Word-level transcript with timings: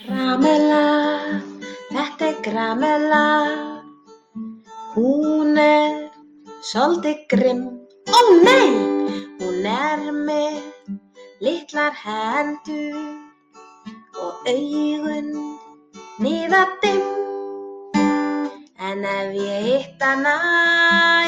Gramela, 0.00 1.42
þetta 1.92 2.28
er 2.30 2.36
Gramela, 2.44 3.24
hún 4.94 5.58
er 5.60 5.98
svolítið 6.64 7.18
grimm. 7.32 7.66
Ó 8.08 8.20
nei, 8.46 8.70
hún 9.42 9.68
er 9.72 10.06
með 10.16 10.56
litlar 11.44 11.92
hendur 12.00 12.96
og 14.24 14.48
augun 14.54 15.30
niðadimm. 16.24 17.04
En 18.80 19.04
ef 19.04 19.36
ég 19.36 19.66
hitt 19.68 20.06
hana, 20.08 20.36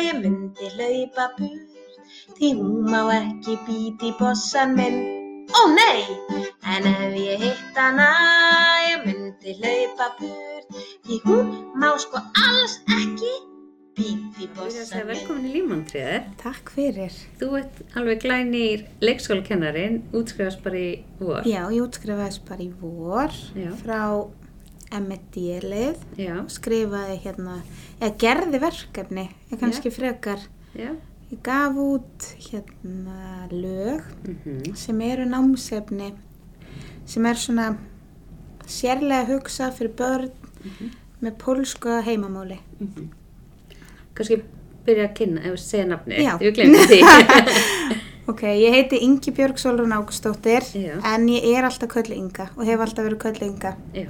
ég 0.00 0.22
myndi 0.24 0.72
hlaupa 0.78 1.28
burt, 1.36 1.98
því 2.38 2.54
hún 2.62 2.88
má 2.88 3.02
ekki 3.20 3.60
býti 3.68 4.16
bossan 4.16 4.78
minn. 4.80 5.21
Nei, 5.62 6.02
en 6.66 6.86
ef 6.90 7.14
ég 7.14 7.38
hitt 7.38 7.76
hana, 7.78 8.08
ég 8.88 9.04
myndi 9.06 9.52
hlaupa 9.60 10.08
burt, 10.18 10.80
því 11.06 11.18
hún 11.22 11.52
má 11.78 11.92
sko 12.02 12.18
alls 12.18 12.80
ekki 12.90 13.30
segja 13.94 15.04
minn. 15.04 15.12
velkomin 15.12 15.46
í 15.46 15.52
Límantriðar. 15.54 16.24
Takk 16.40 16.72
fyrir. 16.74 17.14
Þú 17.38 17.50
ert 17.60 17.78
alveg 17.94 18.24
glænýr 18.24 18.82
leikskólakennarin, 19.04 20.00
útskrifast 20.16 20.64
bara 20.64 20.80
í 20.80 20.90
vor. 21.20 21.46
Já, 21.46 21.62
ég 21.70 21.84
útskrifaðist 21.84 22.42
bara 22.48 22.66
í 22.66 22.70
vor 22.82 23.38
Já. 23.54 23.70
frá 23.84 24.02
Já, 26.18 26.34
og 26.42 26.50
skrifaði 26.52 27.20
hérna, 27.22 27.60
eða 28.00 28.12
gerði 28.26 28.64
verkefni, 28.66 29.28
ég 29.52 29.62
kannski 29.62 29.94
frekar. 29.94 30.42
já. 30.74 30.90
Ég 31.32 31.40
gaf 31.42 31.76
út 31.80 32.26
hérna 32.50 33.46
lög 33.50 34.04
mhm, 34.26 34.74
sem 34.76 35.00
eru 35.00 35.24
námsefni 35.24 36.12
sem 37.08 37.24
er 37.26 37.38
svona 37.40 37.70
sérlega 38.68 39.24
hugsað 39.30 39.78
fyrir 39.78 39.94
börn 39.96 40.30
með 41.22 41.38
pólsku 41.40 42.02
heimamáli. 42.04 42.58
mhm. 42.78 43.08
Kannski 44.12 44.42
byrja 44.84 45.08
að 45.08 45.14
kynna, 45.16 45.40
ef 45.40 45.54
við 45.54 45.62
segja 45.64 45.86
nafni. 45.88 46.18
Já. 46.20 46.34
Ég 46.42 46.54
glemdi 46.54 46.86
því. 46.90 47.00
Ok, 48.30 48.42
ég 48.46 48.70
heiti 48.70 49.00
Ingi 49.02 49.32
Björg 49.34 49.58
Solrún 49.58 49.90
Águstóttir 49.96 50.62
en 50.78 51.24
ég 51.26 51.56
er 51.58 51.64
alltaf 51.66 51.90
köllu 51.90 52.14
Inga 52.14 52.46
og 52.54 52.62
hef 52.68 52.78
alltaf 52.84 53.02
verið 53.08 53.18
köllu 53.24 53.48
Inga. 53.48 53.72
Já. 53.96 54.06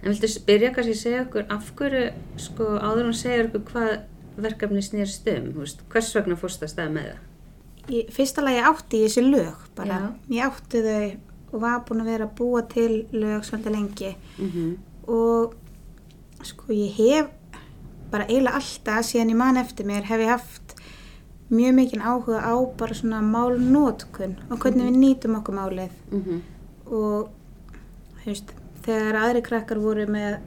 En 0.00 0.08
viltu 0.14 0.30
byrja 0.46 0.70
kannski 0.72 0.94
að 0.94 1.02
segja 1.02 1.24
okkur 1.26 1.44
af 1.52 1.68
hverju, 1.76 2.06
sko, 2.40 2.70
áður 2.80 3.10
hún 3.10 3.18
segja 3.18 3.44
okkur 3.44 3.66
hvað 3.68 3.92
verkefni 4.36 4.82
snýrst 4.82 5.28
um, 5.34 5.52
veist, 5.60 5.84
hvers 5.92 6.10
vegna 6.16 6.38
fórst 6.38 6.64
að 6.64 6.72
staða 6.74 6.94
með 6.96 7.12
það? 7.12 7.22
Í 7.84 8.00
fyrsta 8.16 8.42
lagi 8.42 8.64
átti 8.64 9.02
ég 9.02 9.12
þessi 9.12 9.22
lög 9.28 9.64
bara. 9.76 10.00
Já. 10.00 10.36
Ég 10.38 10.46
átti 10.48 10.80
þau 10.84 11.54
og 11.54 11.62
var 11.62 11.84
búin 11.86 12.02
að 12.02 12.10
vera 12.10 12.26
að 12.26 12.36
búa 12.38 12.62
til 12.66 12.90
lög 13.12 13.46
svolítið 13.46 13.76
lengi 13.78 14.16
Mm 14.38 14.74
og 15.04 15.54
sko 16.44 16.72
ég 16.72 16.96
hef 16.96 17.26
bara 18.12 18.24
eiginlega 18.28 18.56
alltaf 18.60 19.04
síðan 19.08 19.32
ég 19.34 19.36
man 19.36 19.60
eftir 19.60 19.88
mér 19.88 20.06
hef 20.08 20.22
ég 20.22 20.30
haft 20.32 20.74
mjög 21.52 21.74
mikinn 21.76 22.04
áhuga 22.04 22.40
á 22.40 22.54
bara 22.78 22.96
svona 22.96 23.20
málnótkun 23.20 24.36
og 24.48 24.58
hvernig 24.62 24.88
við 24.88 24.98
nýtum 25.02 25.38
okkur 25.40 25.58
málið 25.58 25.92
mhm, 26.10 26.40
og 26.88 27.28
þú 28.22 28.30
veist, 28.30 28.54
þegar 28.86 29.20
aðri 29.20 29.44
krakkar 29.44 29.80
voru 29.82 30.06
með 30.08 30.38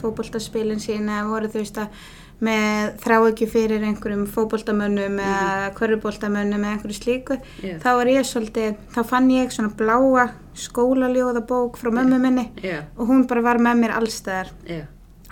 fótboltaspilin 0.00 0.80
sína 0.80 1.22
voru 1.28 1.50
þú 1.52 1.60
veist 1.60 1.80
að 1.82 2.00
með 2.42 2.96
þrá 3.02 3.16
ekki 3.28 3.46
fyrir 3.50 3.84
einhverjum 3.86 4.24
fótboltamönnum 4.30 5.18
eða 5.22 5.68
körfuboltamönnum 5.78 6.64
eða 6.64 6.76
einhverju 6.76 6.96
slíku 6.98 7.36
Já. 7.62 7.76
þá 7.82 7.90
var 8.00 8.10
ég 8.10 8.26
svolítið, 8.26 8.80
þá 8.94 9.00
fann 9.12 9.28
ég 9.30 9.52
svona 9.54 9.70
bláa 9.78 10.24
skólaljóðabók 10.58 11.78
frá 11.80 11.92
mömmu 11.94 12.18
minni 12.22 12.48
Já, 12.64 12.82
og 12.96 13.12
hún 13.12 13.26
bara 13.30 13.44
var 13.46 13.62
með 13.62 13.84
mér 13.84 13.94
allstæðar 14.00 14.50
já, 14.68 14.82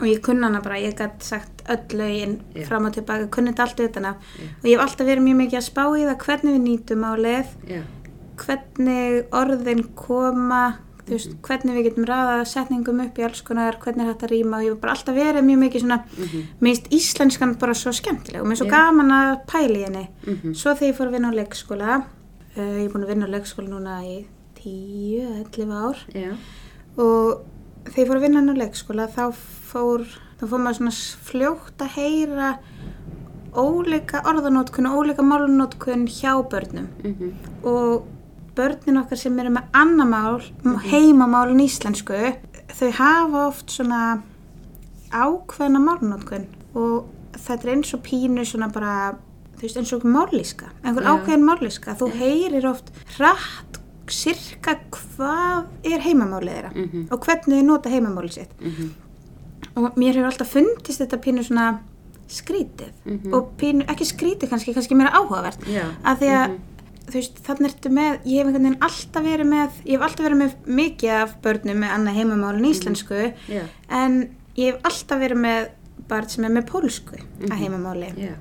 og 0.01 0.07
ég 0.09 0.21
kunna 0.25 0.49
hana 0.49 0.63
bara, 0.65 0.79
ég 0.81 0.95
gæti 0.97 1.27
sagt 1.33 1.65
öll 1.71 1.99
lögin 1.99 2.39
fram 2.69 2.87
og 2.89 2.95
tilbaka, 2.97 3.27
kunni 3.33 3.53
þetta 3.53 3.67
allt 3.67 3.83
utan 3.89 4.11
Já. 4.11 4.13
og 4.15 4.69
ég 4.71 4.77
hef 4.77 4.85
alltaf 4.87 5.11
verið 5.11 5.27
mjög 5.27 5.41
mikið 5.43 5.61
að 5.61 5.67
spá 5.67 5.83
í 5.91 6.07
það 6.07 6.21
hvernig 6.27 6.57
við 6.57 6.63
nýtum 6.69 7.09
álið 7.11 7.57
já, 7.75 7.83
hvernig 8.41 9.35
orðin 9.43 9.85
koma 9.99 10.63
þú 11.11 11.17
veist, 11.19 11.33
hvernig 11.47 11.77
við 11.77 11.87
getum 11.89 12.07
ræðað 12.09 12.43
setningum 12.47 13.03
upp 13.05 13.19
í 13.19 13.25
alls 13.27 13.43
konar, 13.47 13.79
hvernig 13.83 14.07
er 14.07 14.13
þetta 14.13 14.31
rýma 14.31 14.59
og 14.61 14.65
ég 14.65 14.75
hef 14.75 14.81
bara 14.85 14.95
alltaf 14.95 15.17
verið 15.17 15.47
mjög 15.49 15.61
mikið 15.65 15.85
svona 15.85 15.99
mhm, 16.07 16.45
minnst 16.63 16.91
íslenskan 16.95 17.55
bara 17.61 17.75
svo 17.75 17.93
skemmtileg 17.97 18.43
og 18.43 18.49
mér 18.49 18.57
er 18.57 18.61
svo 18.63 18.69
Já. 18.69 18.75
gaman 18.77 19.15
að 19.17 19.31
pæla 19.51 19.79
í 19.81 19.85
henni. 19.89 20.05
Mhm, 20.27 20.55
svo 20.55 20.75
þegar 20.79 20.91
ég 20.93 20.99
fór 21.01 21.11
að 21.11 21.17
vinna 21.17 21.33
á 21.35 21.39
leikskóla 21.41 21.91
uh, 21.99 22.77
ég 22.79 22.85
er 22.85 22.93
búin 22.95 23.07
að 23.07 23.13
vinna 23.15 23.31
á 23.31 23.35
leikskóla 23.35 23.73
núna 23.73 23.97
í 24.07 24.17
10-11 24.61 25.75
ár. 25.75 26.05
Já, 26.15 26.31
og 27.01 27.43
þegar 27.91 28.03
ég 28.05 28.11
fór 28.13 28.21
að 28.21 28.27
vinna 28.29 28.45
á 28.47 28.61
leikskóla 28.63 29.09
þá 29.11 29.25
fór, 29.71 30.07
þá 30.39 30.47
fór 30.47 30.63
maður 30.63 30.79
svona 30.79 30.97
fljótt 31.31 31.85
að 31.85 31.99
heyra 31.99 32.55
ólíka 33.51 34.23
orðanótkun 34.31 34.87
og 34.87 35.01
ólíka 35.01 35.25
málunótkun 35.27 36.07
hjá 36.07 36.37
börnum. 36.47 36.87
Mhm, 37.03 37.33
og 37.67 38.07
börnin 38.61 39.01
okkar 39.01 39.17
sem 39.21 39.39
eru 39.43 39.55
með 39.57 39.71
annamál, 39.81 40.41
heimamálun 40.91 41.63
íslensku, 41.65 42.21
þau 42.77 42.91
hafa 43.01 43.47
oft 43.49 43.73
svona 43.73 44.03
ákveðna 45.11 45.81
málunótkun 45.83 46.45
og 46.79 47.09
þetta 47.41 47.67
er 47.67 47.73
eins 47.75 47.93
og 47.97 48.03
pínu 48.07 48.45
svona 48.47 48.69
bara, 48.73 48.95
þú 49.59 49.65
veist, 49.67 49.79
eins 49.81 49.93
og 49.97 50.05
mállíska, 50.07 50.69
einhver 50.85 51.07
Já. 51.07 51.13
ákveðin 51.17 51.47
mállíska, 51.49 51.97
þú 51.99 52.11
heyrir 52.21 52.69
oft 52.71 52.93
hratt 53.17 53.81
sirka 54.11 54.77
hvað 54.91 55.69
er 55.87 56.03
heimamálið 56.03 56.55
þeirra 56.57 56.71
Mhm. 56.75 57.05
og 57.13 57.21
hvernig 57.27 57.61
þau 57.61 57.67
nota 57.67 57.91
heimamálið 57.91 58.33
sitt. 58.33 58.51
Mhm, 58.61 58.89
og 59.77 59.95
mér 59.97 60.15
hefur 60.15 60.27
alltaf 60.31 60.49
fundist 60.51 61.01
þetta 61.01 61.19
pínu 61.23 61.45
svona 61.47 61.79
skrítið 62.29 62.91
Mhm. 63.05 63.33
og 63.35 63.53
pínu, 63.59 63.85
ekki 63.87 64.05
skrítið 64.07 64.49
kannski, 64.51 64.75
kannski 64.75 64.95
meira 64.97 65.11
áhugavert. 65.15 65.59
Já, 65.67 65.85
að 66.05 66.19
því 66.19 66.29
að 66.31 66.49
mhm, 66.49 66.59
þú 67.11 67.19
veist, 67.19 67.41
þannig 67.47 67.71
ertu 67.71 67.91
með 67.97 68.19
ég 68.25 68.39
hef 68.41 68.47
einhvern 68.47 68.65
veginn 68.67 68.83
alltaf 68.89 69.25
verið 69.27 69.49
með 69.51 69.71
ég 69.85 69.93
hef 69.99 70.07
alltaf 70.07 70.25
verið 70.27 70.41
með 70.41 70.55
mikið 70.81 71.11
af 71.21 71.35
börnum 71.45 71.81
með 71.85 71.95
annað 71.97 72.19
heimamálin 72.21 72.71
íslensku 72.71 73.21
já, 73.51 73.63
en 73.91 74.19
ég 74.57 74.73
hef 74.75 74.81
alltaf 74.91 75.21
verið 75.21 75.43
með 75.45 75.69
barn 76.11 76.29
sem 76.29 76.45
er 76.45 76.51
með 76.57 76.67
pólsku 76.71 77.17
Mhm. 77.21 77.51
að 77.53 77.59
heimamáli. 77.63 78.13
Já, 78.19 78.35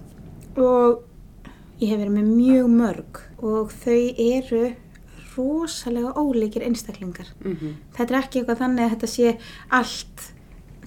og 0.57 1.03
ég 1.79 1.89
hef 1.89 1.99
verið 1.99 2.15
með 2.17 2.29
mjög 2.35 2.69
mörg 2.69 3.19
og 3.43 3.71
þau 3.71 3.99
eru 4.17 4.75
rosalega 5.37 6.11
ólíkir 6.19 6.63
einstaklingar. 6.65 7.27
Mhm, 7.45 7.75
þetta 7.95 8.11
er 8.15 8.21
ekki 8.23 8.41
eitthvað 8.41 8.59
þannig 8.63 8.85
að 8.85 8.93
þetta 8.95 9.07
sé 9.07 9.37
allt 9.71 10.31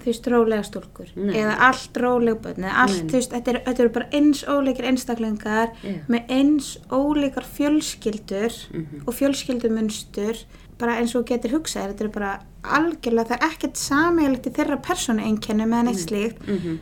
þú 0.03 0.11
veist, 0.11 0.29
rólega 0.31 0.63
stúlkur 0.67 1.11
Nei. 1.15 1.35
eða 1.41 1.53
allt 1.69 1.99
rólega 2.03 2.39
börn 2.43 2.65
eða 2.67 2.83
allt, 2.83 2.99
Nei. 2.99 3.09
þú 3.11 3.19
veist, 3.19 3.35
þetta 3.35 3.53
eru 3.53 3.61
er 3.73 3.83
er 3.85 3.93
bara 3.97 4.09
eins 4.19 4.43
ólíkir 4.43 4.89
einstaklingar 4.89 5.71
Já. 5.83 5.93
með 6.11 6.33
eins 6.37 6.71
ólíkar 6.91 7.47
fjölskyldur 7.47 8.57
mhm, 8.73 9.05
og 9.07 9.17
fjölskyldumunstur 9.19 10.43
bara 10.81 10.97
eins 10.99 11.15
og 11.15 11.27
getur 11.29 11.55
hugsað 11.57 11.93
þetta 11.93 12.07
er 12.07 12.13
bara 12.13 12.33
algjörlega, 12.63 13.29
það 13.31 13.37
er 13.37 13.47
ekkert 13.51 13.79
sameiglegt 13.79 14.49
í 14.49 14.55
þeirra 14.57 14.79
persónu 14.83 15.23
einkennum 15.23 15.73
eða 15.73 15.87
neitt 15.89 16.03
slíkt 16.03 16.43
mhm, 16.47 16.79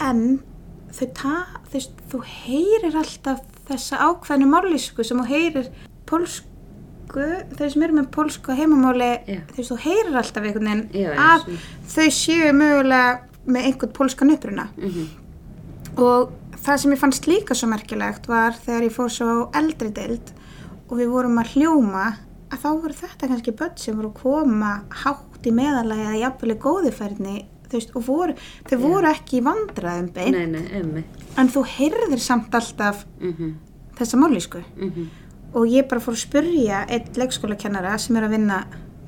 en 0.00 0.24
þau 0.94 1.06
ta, 1.14 1.34
þú 1.70 1.76
veist, 1.78 2.04
þú 2.10 2.22
heyrir 2.26 2.98
alltaf 2.98 3.42
þessa 3.70 4.00
ákveðnu 4.08 4.48
mállísku 4.50 5.06
sem 5.06 5.20
þú 5.22 5.26
heyrir 5.30 5.70
pólsku 7.10 7.56
þau 7.58 7.70
sem 7.70 7.82
eru 7.84 7.96
með 7.96 8.08
pólsku 8.14 8.54
heimamáli 8.56 9.10
Já. 9.26 9.40
þú 9.50 9.56
veist, 9.56 9.70
þú 9.70 9.78
heyrir 9.84 10.18
alltaf 10.20 10.44
einhvern 10.44 10.68
veginn 10.68 10.88
já, 10.94 11.10
að 11.14 11.44
svona. 11.44 11.60
þau 11.94 12.08
séu 12.16 12.52
mögulega 12.54 13.20
með 13.46 13.66
einhvern 13.66 13.92
pólskan 13.96 14.32
uppruna. 14.34 14.66
Mhm, 14.76 15.06
og 15.98 16.32
það 16.60 16.76
sem 16.78 16.92
ég 16.92 17.00
fannst 17.00 17.26
líka 17.26 17.54
svo 17.54 17.68
merkilegt 17.68 18.28
var 18.28 18.52
þegar 18.52 18.82
ég 18.86 18.92
fór 18.92 19.10
svo 19.10 19.50
eldri 19.54 19.90
deild 19.90 20.32
og 20.88 20.98
við 20.98 21.08
vorum 21.08 21.38
að 21.38 21.54
hljóma 21.54 22.16
að 22.50 22.58
þá 22.62 22.68
voru 22.82 22.94
þetta 22.94 23.28
kannski 23.28 23.56
börn 23.56 23.76
sem 23.76 23.96
voru 23.96 24.10
að 24.10 24.20
koma 24.22 24.82
hátt 24.90 25.46
í 25.46 25.50
meðalagi 25.54 26.20
eða 26.20 26.56
góðufærni 26.60 27.46
þú 27.70 27.78
veist, 27.78 27.90
og 27.94 28.02
voru, 28.02 28.34
þau 28.66 28.78
voru 28.78 29.06
ekki 29.06 29.38
í 29.38 29.44
vandræðum 29.46 30.08
beint. 30.12 30.34
Nei, 30.34 30.46
nei, 30.46 31.04
en 31.38 31.48
þú 31.48 31.62
heyrðir 31.64 32.18
samt 32.18 32.54
alltaf 32.54 33.06
mhm, 33.20 33.54
þessa 33.96 34.18
mállísku 34.18 34.62
mhm, 34.76 35.06
og 35.54 35.66
ég 35.70 35.88
bara 35.90 36.02
fór 36.02 36.16
að 36.16 36.24
spurja 36.24 36.84
einn 36.88 37.16
leikskólakennara 37.18 37.96
sem 38.00 38.18
er 38.18 38.26
að 38.28 38.36
vinna 38.36 38.60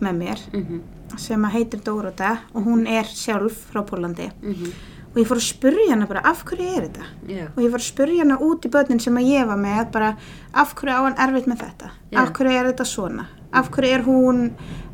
með 0.03 0.19
mér 0.19 0.43
mhm, 0.53 0.81
sem 1.21 1.45
að 1.45 1.55
heitir 1.59 1.83
Dóróta 1.85 2.39
og 2.53 2.67
hún 2.67 2.87
er 2.91 3.07
sjálf 3.09 3.69
frá 3.71 3.83
Pólandi 3.87 4.31
mhm, 4.41 4.73
og 5.13 5.21
ég 5.21 5.29
fór 5.29 5.41
að 5.41 5.47
spurja 5.47 5.91
hana 5.93 6.09
bara 6.09 6.25
af 6.29 6.41
hverju 6.49 6.69
er 6.73 6.87
þetta? 6.87 7.09
Já, 7.29 7.45
og 7.51 7.61
ég 7.61 7.75
fór 7.75 7.83
að 7.83 7.89
spurja 7.89 8.25
hana 8.25 8.39
út 8.47 8.65
í 8.65 8.73
börnin 8.73 9.03
sem 9.03 9.19
að 9.21 9.29
ég 9.29 9.51
var 9.51 9.61
með 9.61 9.83
bara 9.93 10.15
af 10.63 10.73
hverju 10.79 10.97
á 10.97 11.03
hann 11.05 11.21
erfitt 11.27 11.51
með 11.51 11.67
þetta? 11.67 11.93
Já. 12.09 12.23
af 12.23 12.33
hverju 12.39 12.57
er 12.57 12.71
þetta 12.71 12.89
svona? 12.89 13.29
Af 13.53 13.69
hverju 13.75 13.99
er 13.99 14.07
hún 14.07 14.43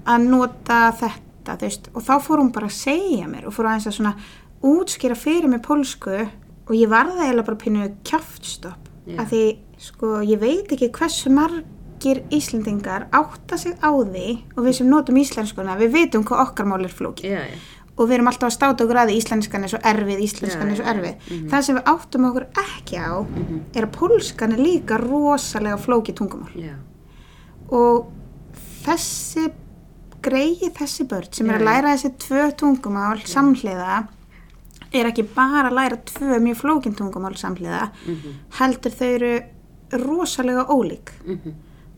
að 0.08 0.26
nota 0.26 0.80
þetta? 0.98 1.24
Veist, 1.62 1.86
og 1.96 2.04
þá 2.04 2.18
fór 2.20 2.42
hún 2.42 2.50
bara 2.52 2.68
að 2.68 2.74
segja 2.76 3.28
mér 3.30 3.46
og 3.48 3.54
fór 3.56 3.70
aðeins 3.70 3.88
að 3.88 3.94
svona 3.96 4.10
útskýra 4.68 5.14
fyrir 5.16 5.48
mig 5.48 5.62
pólsku 5.64 6.18
og 6.68 6.74
ég 6.76 6.90
varða 6.90 7.22
eiginlega 7.22 7.46
bara 7.46 7.60
pínu 7.62 7.86
kjaftstopp 8.04 8.90
Já. 9.08 9.22
af 9.22 9.30
því 9.30 9.42
sko 9.78 10.20
ég 10.26 10.38
veit 10.42 10.72
ekki 10.72 10.90
hversu 10.92 11.30
marg 11.30 11.64
margir 11.98 12.20
Íslendingar 12.30 13.08
átta 13.10 13.56
sig 13.58 13.74
á 13.82 13.90
því 13.90 14.26
og 14.56 14.62
við 14.64 14.72
sem 14.78 14.86
notum 14.86 15.16
íslenskuna, 15.18 15.74
við 15.80 15.90
vitum 15.96 16.22
hvað 16.22 16.42
okkar 16.46 16.66
mál 16.70 16.84
er 16.86 16.92
flóki 16.94 17.26
Já, 17.26 17.40
já. 17.42 17.56
og 17.98 18.06
við 18.06 18.14
erum 18.14 18.28
alltaf 18.30 18.46
að 18.52 18.54
státa 18.54 18.84
okkur 18.84 19.00
að 19.02 19.10
íslenskan 19.16 19.64
er 19.66 19.72
svo 19.72 19.80
erfið, 19.82 20.20
íslenskan 20.22 20.70
er 20.70 20.76
svo 20.78 20.84
erfið. 20.86 21.16
Mhm. 21.26 21.48
Það 21.50 21.64
sem 21.66 21.76
við 21.76 21.88
áttum 21.90 22.28
okkur 22.28 22.46
ekki 22.62 23.00
á 23.02 23.10
er 23.74 23.82
að 23.88 23.96
pólskan 23.98 24.52
er 24.54 24.58
líka 24.62 25.00
rosalega 25.02 25.76
flóki 25.82 26.14
tungumál 26.14 26.54
og 27.70 28.06
þessi 28.86 29.48
greið 30.22 30.70
þessi 30.78 31.04
börn 31.08 31.32
sem 31.34 31.50
er 31.50 31.58
að 31.58 31.66
læra 31.66 31.96
þessi 31.96 32.14
tvö 32.16 32.46
tungumál 32.58 33.18
samhliða 33.26 34.06
er 34.94 35.04
ekki 35.10 35.26
bara 35.34 35.68
að 35.68 35.74
læra 35.76 35.98
tvö 36.08 36.38
mjög 36.40 36.56
flókin 36.62 36.94
tungumál 36.94 37.34
samhliða 37.36 37.90
Mhm. 38.06 38.34
heldur 38.60 38.90
þau 38.94 39.14
eru 39.18 39.40
rosalega 39.92 40.66
ólík 40.68 41.10
Mhm. 41.26 41.54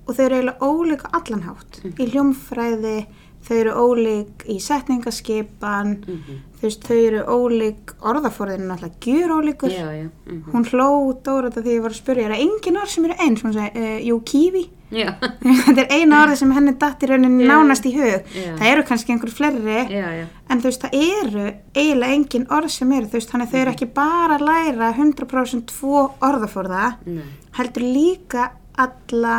og 0.07 0.15
þau 0.17 0.25
eru 0.25 0.35
eiginlega 0.35 0.59
ólík 0.61 1.03
á 1.07 1.09
allan 1.19 1.43
hátt 1.43 1.81
í 1.99 2.07
hljómfræði, 2.11 3.07
þau 3.45 3.57
eru 3.57 3.71
ólík 3.73 4.45
í 4.49 4.59
setningaskipan 4.61 6.05
Mhm. 6.07 6.37
þú 6.59 6.63
veist, 6.63 6.83
þau 6.85 6.97
eru 7.07 7.21
ólík 7.27 7.95
orðaforðinu 8.03 8.67
náttúrulega 8.69 9.01
gjur 9.01 9.31
ólíkur 9.39 9.71
Já, 9.71 9.91
já. 9.93 10.09
Mhm. 10.27 10.53
hún 10.53 10.65
hló 10.71 11.13
Dóra 11.23 11.51
því 11.51 11.65
ég 11.77 11.83
var 11.83 11.91
að 11.91 12.03
spyrja 12.03 12.25
er 12.25 12.31
það 12.33 12.41
engin 12.47 12.77
orð 12.77 12.89
sem 12.89 13.05
eru 13.05 13.15
eins, 13.19 13.43
hún 13.43 13.53
segi, 13.53 13.77
uh, 13.77 14.01
jú, 14.09 14.21
kífi. 14.25 14.69
þetta 15.67 15.85
er 15.85 15.93
eina 16.01 16.23
orði 16.25 16.37
sem 16.41 16.53
henni 16.57 16.73
datt 16.81 17.03
í 17.03 17.07
rauninni 17.11 17.45
Já. 17.47 17.51
nánast 17.53 17.87
í 17.87 17.93
hug 17.95 18.25
Já. 18.35 18.57
það 18.59 18.67
eru 18.73 18.83
kannski 18.89 19.13
einhver 19.15 19.31
fleiri 19.31 19.77
Já, 19.93 20.09
já. 20.21 20.27
en 20.51 20.61
þú 20.61 20.69
veist, 20.71 20.83
það 20.83 20.97
eru 21.01 21.45
eiginlega 21.75 22.15
engin 22.17 22.47
orð 22.51 22.71
sem 22.75 22.93
eru, 22.93 23.07
þú 23.07 23.19
veist, 23.21 23.31
þannig 23.31 23.47
að 23.47 23.53
þau 23.55 23.61
eru 23.63 23.75
ekki 23.77 23.91
bara 23.95 24.39
að 24.39 24.47
læra 24.51 24.93
100% 24.99 25.67
tvo 25.71 26.03
orðaforða 26.21 26.85
Nei. 27.07 27.23
heldur 27.59 27.83
líka 27.87 28.51
alla 28.81 29.37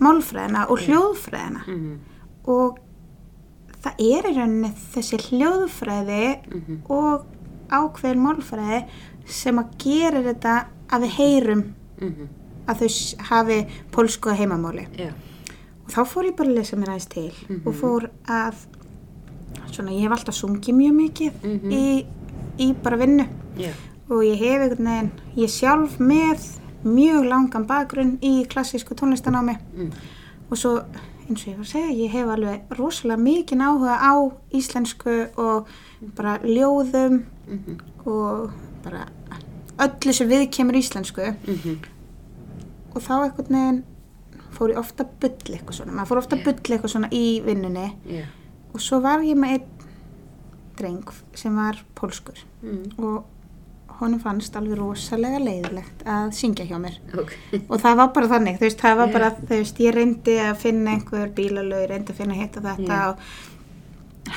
málfræðina 0.00 0.66
og 0.70 0.78
hljóðfræðina 0.86 1.62
Mhm. 1.66 1.98
og 2.46 2.78
það 3.82 3.94
er 3.98 4.28
í 4.30 4.34
rauninni 4.36 4.72
þessi 4.94 5.18
hljóðfræði 5.28 6.24
Mhm. 6.54 6.80
og 6.88 7.24
ákveðin 7.70 8.22
málfræði 8.24 8.84
sem 9.26 9.58
að 9.58 9.66
gera 9.78 10.22
þetta 10.22 10.64
að 10.88 11.02
við 11.04 11.10
heyrum 11.18 11.64
Mhm. 12.00 12.28
Að 12.68 12.82
þau 12.82 13.24
hafi 13.30 13.58
pólsku 13.92 14.30
að 14.30 14.36
heimamáli 14.42 14.86
Já. 14.98 15.10
og 15.86 15.90
þá 15.94 16.00
fór 16.12 16.24
ég 16.28 16.36
bara 16.36 16.48
að 16.50 16.54
lesa 16.58 16.76
mér 16.76 16.88
aðeins 16.94 17.08
til 17.08 17.32
Mhm. 17.48 17.66
og 17.66 17.74
fór 17.74 18.08
að 18.26 18.54
svona 19.72 19.90
ég 19.92 20.00
hef 20.06 20.12
alltaf 20.12 20.34
sungið 20.34 20.74
mjög 20.74 20.94
mikið 21.02 21.32
Mhm. 21.42 21.70
í, 21.72 22.06
í 22.58 22.72
bara 22.82 22.96
vinnu 22.96 23.26
Já. 23.58 23.70
og 24.10 24.22
ég 24.24 24.36
hef 24.38 24.60
einhvern 24.62 24.84
veginn 24.84 25.10
ég 25.36 25.48
sjálf 25.50 25.98
með 25.98 26.46
mjög 26.84 27.28
langan 27.28 27.66
bakgrunn 27.66 28.18
í 28.22 28.46
klassísku 28.46 28.94
tónlistanámi 28.94 29.58
Mm. 29.76 29.92
og 30.50 30.56
svo 30.58 30.84
eins 31.28 31.42
og 31.46 31.52
ég 31.52 31.56
var 31.56 31.64
að 31.64 31.72
segja 31.72 31.96
ég 32.06 32.10
hef 32.10 32.28
alveg 32.28 32.60
rosalega 32.70 33.20
mikið 33.20 33.58
áhuga 33.58 33.98
á 34.00 34.32
íslensku 34.52 35.28
og 35.36 35.66
bara 36.16 36.38
ljóðum 36.38 37.22
Mhm. 37.48 37.80
og 38.06 38.50
bara 38.84 39.06
öllu 39.78 40.12
sem 40.12 40.28
við 40.28 40.50
kemur 40.50 40.74
íslensku 40.74 41.34
Mhm. 41.46 41.76
Og 42.98 43.06
þá 43.06 43.14
einhvern 43.22 43.56
veginn 43.58 43.80
fór 44.58 44.72
ég 44.74 44.80
ofta 44.80 45.04
að 45.06 45.16
bulla 45.22 45.56
eitthvað 45.58 45.78
svona 45.78 45.94
maður 45.96 46.10
fór 46.12 46.20
ofta 46.24 46.36
að 46.36 46.42
Já. 46.42 46.46
bulla 46.50 46.76
eitthvað 46.76 46.94
svona 46.96 47.10
í 47.14 47.24
vinnunni 47.46 47.88
Já. 48.18 48.22
og 48.74 48.80
svo 48.84 49.00
var 49.04 49.24
ég 49.26 49.38
með 49.38 49.56
einn 49.58 49.66
dreng 50.78 51.10
sem 51.34 51.56
var 51.58 51.80
pólskur 51.98 52.44
Mm. 52.58 52.90
og 52.98 53.24
honum 54.00 54.18
fannst 54.22 54.56
alveg 54.58 54.78
rosalega 54.80 55.38
leiðilegt 55.42 56.00
að 56.10 56.32
syngja 56.34 56.64
hjá 56.66 56.74
mér 56.82 56.96
Ok. 57.18 57.30
og 57.70 57.76
það 57.82 57.96
var 58.00 58.08
bara 58.16 58.30
þannig, 58.32 58.56
þú 58.58 58.64
veist, 58.66 58.80
það 58.82 58.96
var 58.98 59.06
Já. 59.08 59.12
bara 59.14 59.28
þú 59.38 59.48
veist, 59.52 59.78
ég 59.84 59.94
reyndi 59.94 60.34
að 60.42 60.56
finna 60.64 60.90
einhver 60.96 61.30
bílalög 61.36 61.84
reyndi 61.90 62.12
að 62.14 62.18
finna 62.18 62.34
hitt 62.38 62.58
og 62.58 62.66
þetta 62.66 62.98
og 63.12 63.22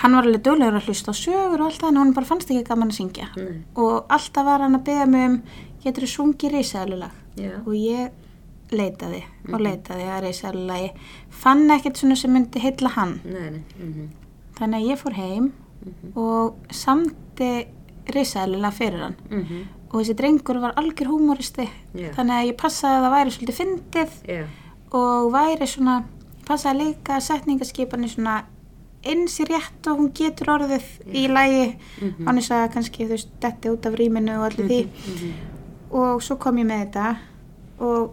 hann 0.04 0.16
var 0.20 0.28
alveg 0.30 0.44
duglegur 0.46 0.78
að 0.80 0.86
hlusta 0.90 1.12
á 1.12 1.16
sögur 1.18 1.60
og 1.62 1.66
allt 1.72 1.82
það 1.82 1.90
en 1.92 1.98
hann 2.04 2.14
bara 2.20 2.30
fannst 2.30 2.54
ekki 2.54 2.64
gaman 2.70 2.94
að 2.94 3.00
syngja 3.02 3.28
Nei. 3.38 3.58
og 3.76 4.06
alltaf 4.18 4.46
var 4.52 4.64
hann 4.68 4.78
að 4.78 4.86
beða 4.92 5.08
mig 5.10 5.26
um 5.32 5.40
getur 5.84 6.06
þú 6.06 6.12
sungið 6.16 6.56
risaðlulag 6.60 7.18
Já. 7.42 7.52
og 7.66 7.74
ég 7.74 8.12
leitaði 8.72 9.24
og 9.52 9.60
Mhm. 9.60 9.62
leitaði 9.68 10.06
að 10.08 10.24
risaðlulagi 10.28 10.92
fann 11.30 11.68
ekkert 11.70 11.98
svona 11.98 12.16
sem 12.18 12.32
myndi 12.34 12.60
heilla 12.60 12.90
hann 12.90 13.20
Nei, 13.26 13.50
nei. 13.50 13.64
Mhm. 13.80 14.10
þannig 14.56 14.80
að 14.82 14.90
ég 14.92 14.98
fór 14.98 15.14
heim 15.14 15.52
Mhm. 15.86 16.18
og 16.18 16.56
samti 16.70 17.68
risaðlulag 18.08 18.74
fyrir 18.74 19.00
hann 19.02 19.16
Mhm. 19.30 19.68
og 19.92 20.02
þessi 20.02 20.14
drengur 20.16 20.60
var 20.62 20.74
algjör 20.76 21.08
húmoristi 21.08 21.68
Já. 21.96 22.12
þannig 22.14 22.36
að 22.38 22.48
ég 22.52 22.58
passaði 22.58 22.96
að 22.98 23.04
það 23.06 23.16
væri 23.18 23.32
svolítið 23.32 23.60
fyndið 23.60 24.10
Já. 24.28 24.46
og 24.92 25.32
væri 25.34 25.68
svona 25.68 26.04
passaði 26.46 26.78
líka 26.82 27.16
að 27.18 27.22
setningaskipan 27.22 28.04
er 28.04 28.08
svona 28.10 28.44
eins 29.04 29.40
í 29.40 29.46
rétt 29.46 29.88
og 29.88 29.98
hún 30.00 30.12
getur 30.14 30.46
orðið 30.60 30.84
í 31.14 31.28
lægi 31.28 31.76
Mhm. 32.02 32.28
annars 32.28 32.50
að 32.52 32.72
kannski 32.74 33.06
þú 33.08 33.10
veist 33.10 33.28
detti 33.40 33.70
út 33.70 33.86
af 33.86 33.94
rýminu 33.96 34.38
og 34.38 34.52
allir 34.52 34.68
því 34.68 34.88
og 35.92 36.22
svo 36.22 36.36
kom 36.40 36.56
ég 36.58 36.66
með 36.66 36.86
þetta 36.92 37.18
og 37.80 38.12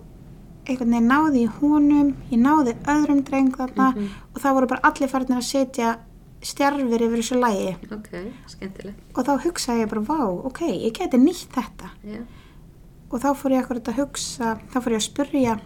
einhvern 0.68 0.90
veginn 0.92 1.08
náði 1.10 1.42
ég 1.46 1.54
honum 1.60 2.14
ég 2.30 2.38
náði 2.42 2.74
öðrum 2.84 3.22
dreng 3.24 3.50
þarna 3.56 3.94
Mhm. 3.94 4.08
og 4.34 4.42
það 4.42 4.54
voru 4.54 4.66
bara 4.68 4.80
allir 4.90 5.08
farinir 5.08 5.38
að 5.38 5.48
setja 5.48 5.96
stjarfir 6.42 7.00
yfir 7.02 7.18
þessu 7.18 7.38
lægi 7.40 7.76
Ok, 7.92 8.10
skemmtilegt. 8.46 8.98
og 9.16 9.24
þá 9.26 9.32
hugsaði 9.42 9.80
ég 9.82 9.88
bara, 9.88 10.00
vá, 10.02 10.20
ok, 10.46 10.60
ég 10.60 10.92
geti 10.92 11.16
nýtt 11.18 11.48
þetta 11.50 11.90
Já. 12.04 12.20
og 13.10 13.20
þá 13.20 13.34
fór 13.34 13.50
ég 13.52 13.64
akkurat 13.64 13.84
að 13.88 13.94
hugsa 13.98 14.58
þá 14.70 14.78
fór 14.80 14.92
ég 14.92 15.00
að 15.02 15.10
spurja 15.10 15.60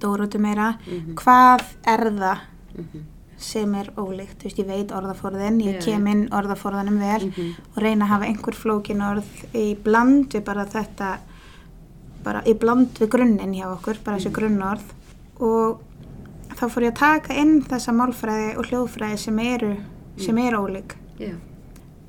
Dóróti 0.00 0.38
meira, 0.38 0.76
Mhm. 0.86 1.14
hvað 1.14 1.62
er 1.86 2.10
það 2.10 2.38
Mhm. 2.76 3.00
sem 3.38 3.74
er 3.74 3.86
ólíkt, 3.96 4.36
þú 4.38 4.44
veist, 4.44 4.58
ég 4.58 4.66
veit 4.66 4.88
orðaforðin 4.92 5.62
ég 5.64 5.80
Já, 5.80 5.84
kem 5.84 6.06
inn 6.06 6.28
orðaforðanum 6.30 6.98
vel 6.98 7.28
Mhm. 7.30 7.54
og 7.76 7.82
reyna 7.82 8.04
að 8.04 8.08
hafa 8.08 8.24
einhver 8.26 8.54
flókin 8.54 9.00
orð 9.02 9.24
í 9.54 9.74
bland 9.82 10.28
við 10.30 10.44
bara 10.44 10.64
þetta 10.66 11.18
bara 12.26 12.42
í 12.46 12.54
bland 12.58 12.98
við 13.00 13.12
grunninn 13.14 13.54
hjá 13.54 13.68
okkur, 13.70 14.00
bara 14.04 14.18
þessi 14.18 14.32
grunnorð 14.34 14.94
og 15.46 15.82
þá 16.56 16.64
fór 16.72 16.86
ég 16.86 16.94
að 16.94 17.00
taka 17.02 17.36
inn 17.42 17.58
þessa 17.68 17.94
málfræði 17.96 18.48
og 18.58 18.70
hljóðfræði 18.70 19.18
sem 19.26 19.38
eru 19.44 19.72
sem 20.18 20.38
eru 20.40 20.62
ólík 20.64 20.94
Já. 21.20 21.34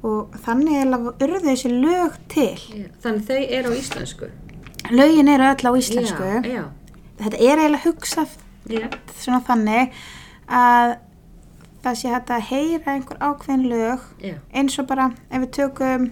og 0.08 0.36
þannig 0.46 0.78
er 0.82 0.94
urðu 0.98 1.42
þessi 1.50 1.72
lög 1.74 2.16
til 2.32 2.54
Já. 2.56 2.86
Þannig 3.04 3.26
þau 3.28 3.40
eru 3.60 3.72
á 3.72 3.80
íslensku. 3.82 4.30
lögin 4.92 5.28
eru 5.34 5.50
öll 5.52 5.68
á 5.68 5.72
íslensku. 5.82 6.30
Já. 6.48 6.64
þetta 7.20 7.38
er 7.38 7.60
eiginlega 7.64 7.84
hugsað 7.84 8.38
svona 9.18 9.42
þannig 9.48 9.92
að 10.48 10.96
það 11.84 11.98
sé 12.00 12.12
hægt 12.12 12.32
að 12.36 12.48
heyra 12.52 12.94
einhver 12.96 13.20
ákveðin 13.24 13.68
lög 13.72 14.08
eins 14.54 14.80
og 14.80 14.88
bara 14.88 15.12
ef 15.30 15.44
við 15.44 15.52
tökum 15.60 16.10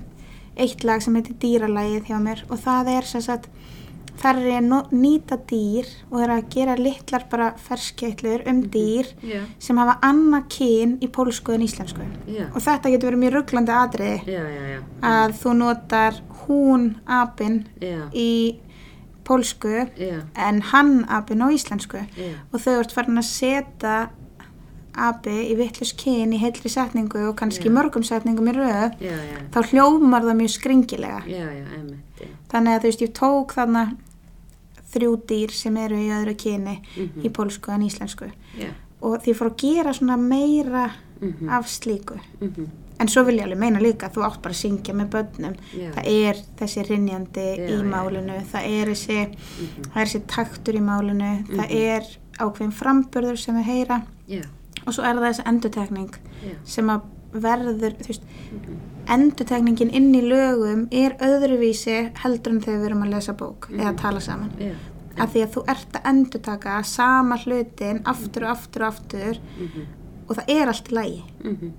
eitt 0.56 0.84
lag 0.88 1.02
sem 1.04 1.16
heitir 1.16 1.36
dýralægið 1.42 2.10
hjá 2.12 2.20
mér 2.24 2.44
og 2.50 2.60
það 2.64 2.92
er 2.96 3.08
sem 3.10 3.24
sagt 3.24 3.50
þar 4.22 4.40
er 4.42 4.48
ég 4.50 4.68
að 4.74 4.94
nýta 4.96 5.38
dýr 5.50 5.90
og 6.10 6.20
er 6.24 6.34
að 6.36 6.50
gera 6.56 6.76
litlar 6.80 7.26
bara 7.32 7.48
ferskeitlur 7.68 8.44
um 8.50 8.62
dýr 8.74 9.10
Já. 9.22 9.42
sem 9.60 9.78
hafa 9.82 9.98
annað 10.06 10.48
kyn 10.58 10.98
í 11.04 11.10
pólsku 11.12 11.56
en 11.56 11.66
íslensku. 11.68 12.06
Já. 12.28 12.48
og 12.54 12.62
þetta 12.64 12.92
getur 12.94 13.12
verið 13.12 13.24
mjög 13.24 13.34
rugglandi 13.40 13.76
atriði. 13.76 14.36
Já. 14.36 14.44
að 15.02 15.36
þú 15.42 15.56
notar 15.62 16.22
hún 16.46 16.92
apinn 17.06 17.64
í 18.14 18.32
pólsku 19.26 19.88
en 20.38 20.62
hann 20.72 21.06
apinn 21.10 21.42
á 21.42 21.48
íslensku. 21.50 22.04
Og 22.54 22.62
þau 22.62 22.80
ert 22.80 22.94
farin 22.94 23.18
að 23.22 23.30
setja 23.30 23.96
api 24.98 25.52
í 25.52 25.56
vittlust 25.58 25.98
kyn 25.98 26.34
í 26.34 26.40
heilri 26.40 26.70
setningu 26.70 27.30
og 27.30 27.36
kannski 27.36 27.70
Já. 27.70 27.72
mörgum 27.72 28.04
setningum 28.04 28.48
í 28.48 28.54
röð 28.56 28.96
Já, 29.02 29.12
já. 29.12 29.38
þá 29.52 29.60
hljómar 29.72 30.22
það 30.24 30.36
mjög 30.42 30.54
skringilega. 30.56 31.22
Já. 31.28 31.48
þannig 32.50 32.76
að 32.76 32.80
þú 32.82 32.90
veist 32.90 33.02
ég 33.02 33.14
tók 33.14 33.54
þarna 33.54 33.98
þrjú 34.96 35.16
dýr 35.28 35.52
sem 35.52 35.78
eru 35.78 35.96
í 36.00 36.10
öðru 36.16 36.36
kyni 36.40 36.82
Mhm. 36.96 37.22
í 37.26 37.30
pólsku 37.30 37.72
en 37.74 37.82
íslensku 37.82 38.32
og 39.02 39.22
því 39.24 39.34
fór 39.36 39.50
að 39.52 39.58
gera 39.58 39.94
svona 39.94 40.18
meira 40.18 40.92
Mhm. 41.22 41.50
af 41.50 41.66
slíku 41.68 42.20
Mhm. 42.42 42.68
en 43.00 43.08
svo 43.08 43.24
vil 43.26 43.38
ég 43.40 43.44
alveg 43.44 43.58
meina 43.60 43.80
líka 43.80 44.08
að 44.10 44.14
þú 44.16 44.24
átt 44.26 44.42
bara 44.42 44.54
að 44.54 44.62
syngja 44.64 44.94
með 44.94 45.10
börnum 45.10 45.56
það 45.94 46.06
er 46.08 46.36
þessi 46.58 46.88
rinjandi 46.88 47.70
í 47.70 47.84
málinu 47.84 48.42
það 48.52 48.64
er 48.64 48.86
þessi, 48.88 49.28
Mhm. 49.28 49.84
það 49.94 50.02
er 50.02 50.06
þessi 50.06 50.22
taktur 50.28 50.74
í 50.76 50.82
málinu 50.82 51.46
það 51.48 51.70
Mhm. 51.70 51.72
er 51.72 52.04
ákveðin 52.40 52.74
framburður 52.74 53.38
sem 53.38 53.56
við 53.56 53.64
heyra. 53.64 54.04
Og 54.88 54.94
svo 54.94 55.04
er 55.04 55.16
það 55.16 55.28
þessi 55.30 55.46
endutekning 55.52 56.10
Já. 56.44 56.56
sem 56.64 56.88
að 56.90 57.02
verður 57.34 57.96
veist, 58.08 58.22
Mhm. 58.52 58.76
endutekningin 59.08 59.92
inn 59.94 60.14
í 60.16 60.22
lögum 60.24 60.88
er 60.92 61.16
öðruvísi 61.20 62.12
heldur 62.24 62.54
en 62.54 62.62
þegar 62.62 62.80
við 62.82 62.86
erum 62.90 63.04
að 63.04 63.14
lesa 63.16 63.34
bók 63.34 63.68
eða 63.72 63.96
tala 63.98 64.20
saman 64.20 64.52
Já. 64.60 64.72
af 65.20 65.34
því 65.34 65.44
að 65.44 65.54
þú 65.56 65.64
ert 65.70 65.92
að 66.00 66.10
endutaka 66.12 66.84
sama 66.86 67.38
hlutin 67.38 68.02
aftur 68.06 68.44
og 68.44 68.50
aftur 68.58 68.82
og 68.82 68.94
aftur 68.94 69.40
Mhm. 69.60 69.86
og 70.30 70.36
það 70.38 70.50
er 70.50 70.68
allt 70.68 70.90
í 70.90 70.96
lægi 70.96 71.24
Mhm. 71.44 71.72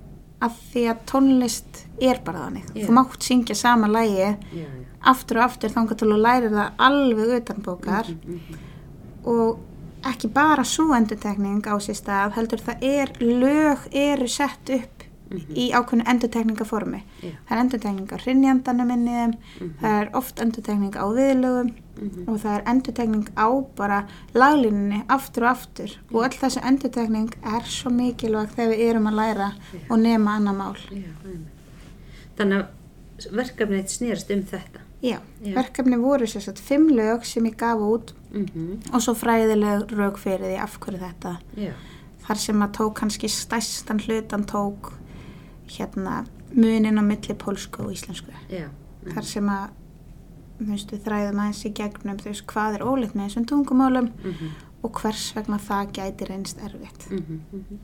af 0.43 0.53
því 0.75 0.83
að 0.93 0.97
tónlist 1.07 1.85
er 2.01 2.21
bara 2.25 2.39
þannig 2.39 2.65
Já. 2.75 2.87
þú 2.87 2.91
mátt 2.93 3.23
syngja 3.23 3.55
sama 3.57 3.87
lægi 3.89 4.37
aftur 5.03 5.37
og 5.39 5.45
aftur 5.51 5.71
þangar 5.71 5.97
til 5.97 6.09
að 6.09 6.23
læra 6.23 6.51
það 6.51 6.71
alveg 6.79 7.37
utan 7.43 7.63
bókar 7.63 8.07
Mhm. 8.27 8.41
og 9.25 9.59
ekki 10.05 10.29
bara 10.35 10.65
svo 10.65 10.93
endurtekning 10.97 11.65
á 11.67 11.75
sér 11.83 11.99
stað 11.99 12.37
heldur 12.37 12.63
það 12.63 12.87
er, 12.87 13.13
lög 13.21 13.89
eru 13.93 14.29
sett 14.29 14.71
upp 14.71 15.07
í 15.51 15.73
ákveðnu 15.75 16.07
endurtekningaformi 16.07 17.01
Já. 17.19 17.33
það 17.49 17.57
er 17.57 17.63
endurtekning 17.65 18.13
á 18.15 18.17
hrinnjandanum 18.23 18.93
inni 18.95 19.11
í 19.11 19.17
þeim 19.17 19.73
það 19.81 19.97
er 20.03 20.13
oft 20.21 20.43
endurtekning 20.45 20.95
á 20.95 21.05
viðlögum 21.11 21.73
og 22.27 22.39
það 22.43 22.53
er 22.53 22.65
endurtekning 22.71 23.29
á 23.35 23.49
bara 23.77 24.01
laglínunni 24.37 25.03
aftur 25.13 25.47
og 25.47 25.53
aftur. 25.55 25.95
Og 26.13 26.25
öll 26.27 26.37
þessi 26.37 26.63
endurtekning 26.69 27.31
er 27.41 27.69
svo 27.71 27.93
mikilvæg 27.95 28.53
þegar 28.57 28.73
við 28.73 28.83
erum 28.91 29.11
að 29.11 29.21
læra 29.21 29.51
og 29.89 30.01
nema 30.03 30.37
annað 30.39 30.59
mál. 30.61 30.81
Þannig 32.37 32.63
að 32.63 33.31
verkefnið 33.41 33.95
snýrst 33.95 34.35
um 34.35 34.45
þetta. 34.51 34.86
Já, 35.03 35.19
Já. 35.45 35.55
verkefni 35.55 35.97
voru 36.01 36.27
sér 36.27 36.43
satt 36.47 36.59
fimm 36.59 36.89
lög 36.89 37.25
sem 37.25 37.45
ég 37.45 37.57
gaf 37.57 37.81
út 37.81 38.15
Mm 38.33 38.81
og 38.93 39.01
svo 39.01 39.15
fræðileg 39.15 39.93
rauk 39.97 40.19
fyrir 40.19 40.45
því 40.45 40.59
af 40.61 40.79
hverju 40.81 41.01
þetta. 41.01 41.37
Já, 41.57 41.73
þar 42.27 42.37
sem 42.37 42.63
að 42.63 42.73
tók 42.79 42.95
kannski 42.95 43.29
stærstan 43.29 44.01
hlutan 44.01 44.45
tók 44.45 44.93
hérna 45.69 46.25
munin 46.53 46.99
á 47.01 47.05
milli 47.05 47.35
pólsku 47.35 47.85
og 47.85 47.93
íslensku. 47.93 48.33
Já, 48.51 48.69
þar 49.15 49.25
sem 49.25 49.49
að 49.49 49.69
við 50.59 51.03
þræðum 51.05 51.41
aðeins 51.43 51.65
í 51.69 51.73
gegnum 51.77 52.17
þú 52.17 52.31
veist, 52.31 52.47
hvað 52.47 52.79
er 52.79 52.87
ólíkt 52.87 53.15
með 53.15 53.29
þessum 53.29 53.49
tungumálum 53.51 54.09
mm 54.25 54.55
og 54.87 55.01
hvers 55.01 55.33
vegna 55.35 55.59
það 55.59 55.93
gæti 55.97 56.27
reynst 56.29 56.61
erfitt. 56.63 57.09
-hmm. 57.11 57.79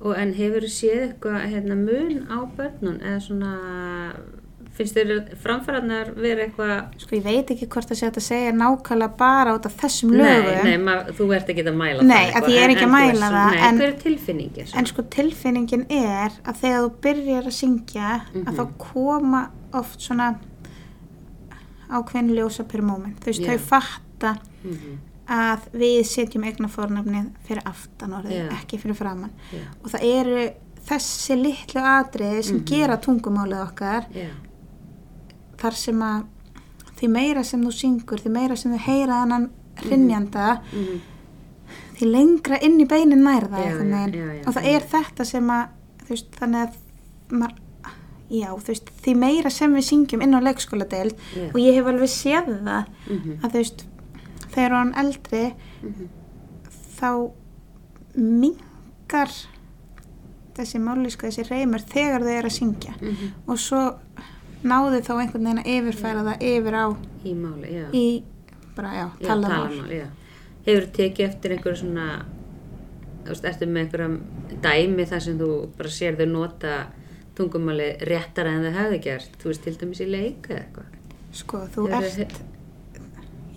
Og 0.00 0.18
en 0.22 0.34
hefur 0.34 0.62
þú 0.62 0.70
séð 0.70 1.00
eitthvað 1.02 1.46
hérna, 1.52 1.74
mun 1.74 2.26
á 2.30 2.38
börnun 2.56 3.00
eða 3.00 3.20
svona, 3.20 3.52
finnst 4.78 4.94
þér 4.96 5.10
framfæraðnar 5.42 6.10
vera 6.16 6.44
eitthvað 6.46 7.00
sko 7.02 7.16
ég 7.18 7.24
veit 7.26 7.50
ekki 7.54 7.66
hvort 7.72 7.88
það 7.90 7.98
sé 8.00 8.10
að 8.10 8.20
segja 8.28 8.52
nákvæmlega 8.56 9.16
bara 9.18 9.54
út 9.58 9.66
af 9.66 9.74
þessum 9.80 10.12
Nei, 10.14 10.20
lögum 10.22 10.68
nei, 10.68 10.76
mað, 10.88 11.10
þú 11.18 11.26
ert 11.36 11.48
ekki 11.52 11.64
að 11.66 11.78
mæla 11.80 12.02
Nei, 12.08 12.26
það 12.32 12.46
því 12.48 12.54
ég 12.56 12.62
er 12.66 12.74
ekki 12.74 12.86
að 12.86 12.88
en 12.88 12.92
þú 12.92 12.98
mæla 12.98 13.30
það, 13.34 13.50
Nei, 13.54 13.62
en- 13.68 13.78
hver 13.82 13.88
er 13.88 13.98
tilfinningin? 14.04 14.70
En 14.78 14.86
sko 14.92 15.02
tilfinningin 15.16 15.86
er 15.90 16.30
að 16.44 16.60
þegar 16.62 16.84
þú 16.86 16.92
byrjar 17.08 17.50
að 17.50 17.56
syngja 17.58 18.12
að 18.44 18.52
þá 18.60 18.64
koma 18.78 19.42
oft 19.82 20.00
svona 20.00 20.30
ákveðin 21.88 22.32
ljósa 22.36 22.64
per 22.68 22.82
moment. 22.84 23.18
Þú 23.22 23.30
veist, 23.32 23.44
Já. 23.44 23.50
þau 23.54 23.58
fatta 23.58 24.32
mm 24.64 24.72
-hmm. 24.72 24.96
að 25.28 25.60
við 25.72 26.00
setjum 26.04 26.44
eignafornafnið 26.44 27.30
fyrir 27.46 27.62
aftan 27.64 28.12
orðið, 28.12 28.32
Já. 28.44 28.48
ekki 28.60 28.78
fyrir 28.78 28.94
framann. 28.96 29.30
Já, 29.52 29.58
Og 29.84 29.90
það 29.90 30.02
eru 30.20 30.50
þessi 30.88 31.34
litlu 31.42 31.80
atriði 31.80 32.42
sem 32.44 32.56
Mhm. 32.56 32.64
gera 32.64 32.96
tungumálið 32.96 33.62
okkar 33.68 34.04
þar 35.58 35.74
sem 35.74 36.02
að 36.02 36.24
því 36.98 37.08
meira 37.14 37.44
sem 37.44 37.62
þú 37.62 37.72
syngur, 37.72 38.18
því 38.22 38.30
meira 38.34 38.56
sem 38.56 38.72
þú 38.74 38.78
heyra 38.86 39.22
þannan 39.22 39.50
hrinnjanda, 39.82 40.60
mm 40.72 40.84
-hmm. 40.84 41.00
því 41.98 42.10
lengra 42.12 42.58
inn 42.62 42.80
í 42.80 42.86
beinin 42.88 43.22
nær 43.24 43.46
það 43.48 43.58
Já, 43.58 43.64
einhvern 43.66 43.90
já, 43.90 43.96
veginn. 44.06 44.20
já, 44.20 44.34
já, 44.34 44.46
og 44.48 44.54
það 44.54 44.64
er 44.74 44.80
þetta 44.92 45.24
sem 45.24 45.48
að 45.50 45.66
veist, 46.08 46.26
þannig 46.40 46.68
að 46.68 46.74
maður, 47.30 47.54
já, 48.30 48.48
þú 48.56 48.66
veist, 48.68 48.90
því 49.02 49.14
meira 49.16 49.50
sem 49.50 49.74
við 49.74 49.84
syngjum 49.84 50.22
inn 50.22 50.34
á 50.34 50.40
leikskóladeild 50.40 51.14
Já. 51.36 51.48
og 51.48 51.60
ég 51.60 51.74
hef 51.74 51.86
alveg 51.86 52.08
séð 52.08 52.46
það 52.64 52.84
Mhm. 53.10 53.38
að 53.42 53.50
þú 53.50 53.52
veist, 53.58 53.84
þegar 54.54 54.70
hann 54.70 54.94
eldri 54.94 55.54
Mhm. 55.82 56.08
þá 57.00 57.30
mingar 58.16 59.30
þessi 60.58 60.78
mállíska, 60.82 61.28
þessi 61.28 61.44
reymur 61.50 61.78
þegar 61.86 62.20
þau 62.26 62.32
eru 62.38 62.48
að 62.48 62.56
syngja 62.58 62.94
Mhm. 63.00 63.32
og 63.46 63.56
svo 63.58 63.94
náðu 64.64 65.00
þá 65.06 65.12
einhvern 65.20 65.44
veginn 65.44 65.62
að 65.62 65.70
yfirfæra 65.74 66.24
það 66.26 66.42
yfir 66.52 66.74
á 66.78 66.86
Í 67.24 67.34
máli, 67.34 67.70
já. 67.74 67.86
í 67.92 68.06
bara, 68.76 68.90
já, 68.94 69.06
Já, 69.20 69.26
talað 69.28 69.48
mál 69.52 69.68
talamál, 69.68 69.92
já. 69.92 70.06
Hefur 70.68 70.86
tekið 70.98 71.26
eftir 71.28 71.54
einhverju 71.56 71.80
svona, 71.82 72.06
þú 73.24 73.32
veist, 73.32 73.44
ertu 73.52 73.66
með 73.70 73.82
einhverjum 73.84 74.18
dæmi 74.62 75.06
þar 75.08 75.20
sem 75.24 75.38
þú 75.40 75.50
bara 75.78 75.88
sér 75.94 76.18
þau 76.18 76.26
nota 76.32 76.74
tungumáli 77.38 77.88
réttara 78.10 78.52
en 78.56 78.66
þau 78.66 78.76
hefði 78.82 79.00
gert, 79.04 79.34
þú 79.42 79.52
veist, 79.52 79.64
til 79.64 79.76
dæmis 79.80 80.00
í 80.02 80.08
leik 80.10 80.48
eða 80.50 80.60
eitthvað. 80.64 80.94
sko, 81.32 81.64
þú 81.74 81.88
Hefurðu 81.92 82.22
ert 82.26 82.40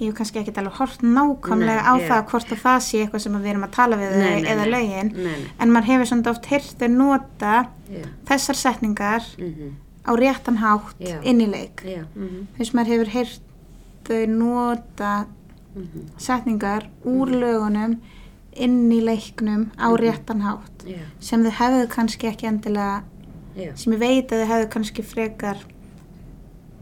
ég 0.02 0.10
hef 0.10 0.16
kannski 0.18 0.40
ekkert 0.42 0.58
alveg 0.58 0.78
hort 0.80 1.04
nákvæmlega 1.06 1.82
á 1.86 1.94
já. 2.02 2.08
það 2.10 2.22
hvort 2.32 2.52
að 2.56 2.62
það 2.64 2.80
sé 2.88 3.02
eitthvað 3.04 3.22
sem 3.22 3.36
við 3.38 3.50
erum 3.52 3.66
að 3.68 3.74
tala 3.76 3.98
við 4.02 4.16
Nei, 4.18 4.42
nei, 4.42 4.48
eða 4.50 4.64
nei. 4.66 4.72
lögin 4.74 5.12
en 5.62 5.74
maður 5.76 5.90
hefur 5.92 6.10
svona 6.10 6.32
oft 6.34 6.48
heyrt 6.50 6.72
þau 6.82 6.88
nota 6.96 7.52
já. 7.92 8.06
þessar 8.32 8.58
setningar 8.64 9.28
Mm 9.38 9.72
á 10.06 10.12
réttan 10.18 10.58
hátt 10.58 10.96
Já. 11.00 11.20
inn 11.24 11.42
í 11.42 11.48
leik. 11.52 11.84
Já, 11.86 12.06
mhm, 12.16 12.48
þú 12.56 12.58
veist 12.58 12.74
maður 12.74 12.92
hefur 12.94 13.12
heyrt 13.14 13.42
þau 14.08 14.26
nota 14.28 15.26
mhm, 15.76 16.08
setningar 16.18 16.90
úr 17.06 17.30
lögunum 17.30 18.00
inn 18.58 18.92
í 18.92 19.00
leiknum 19.02 19.70
á 19.80 19.88
Mhm. 19.88 19.98
réttan 20.02 20.42
hátt 20.42 20.84
já, 20.86 20.98
sem 21.20 21.44
þau 21.44 21.52
hefðu 21.52 21.88
kannski 21.88 22.28
ekki 22.28 22.48
endilega 22.50 23.04
já, 23.56 23.76
sem 23.78 23.94
ég 23.94 24.00
veit 24.00 24.32
að 24.32 24.42
þau 24.44 24.48
hefðu 24.52 24.70
kannski 24.74 25.04
frekar 25.04 25.58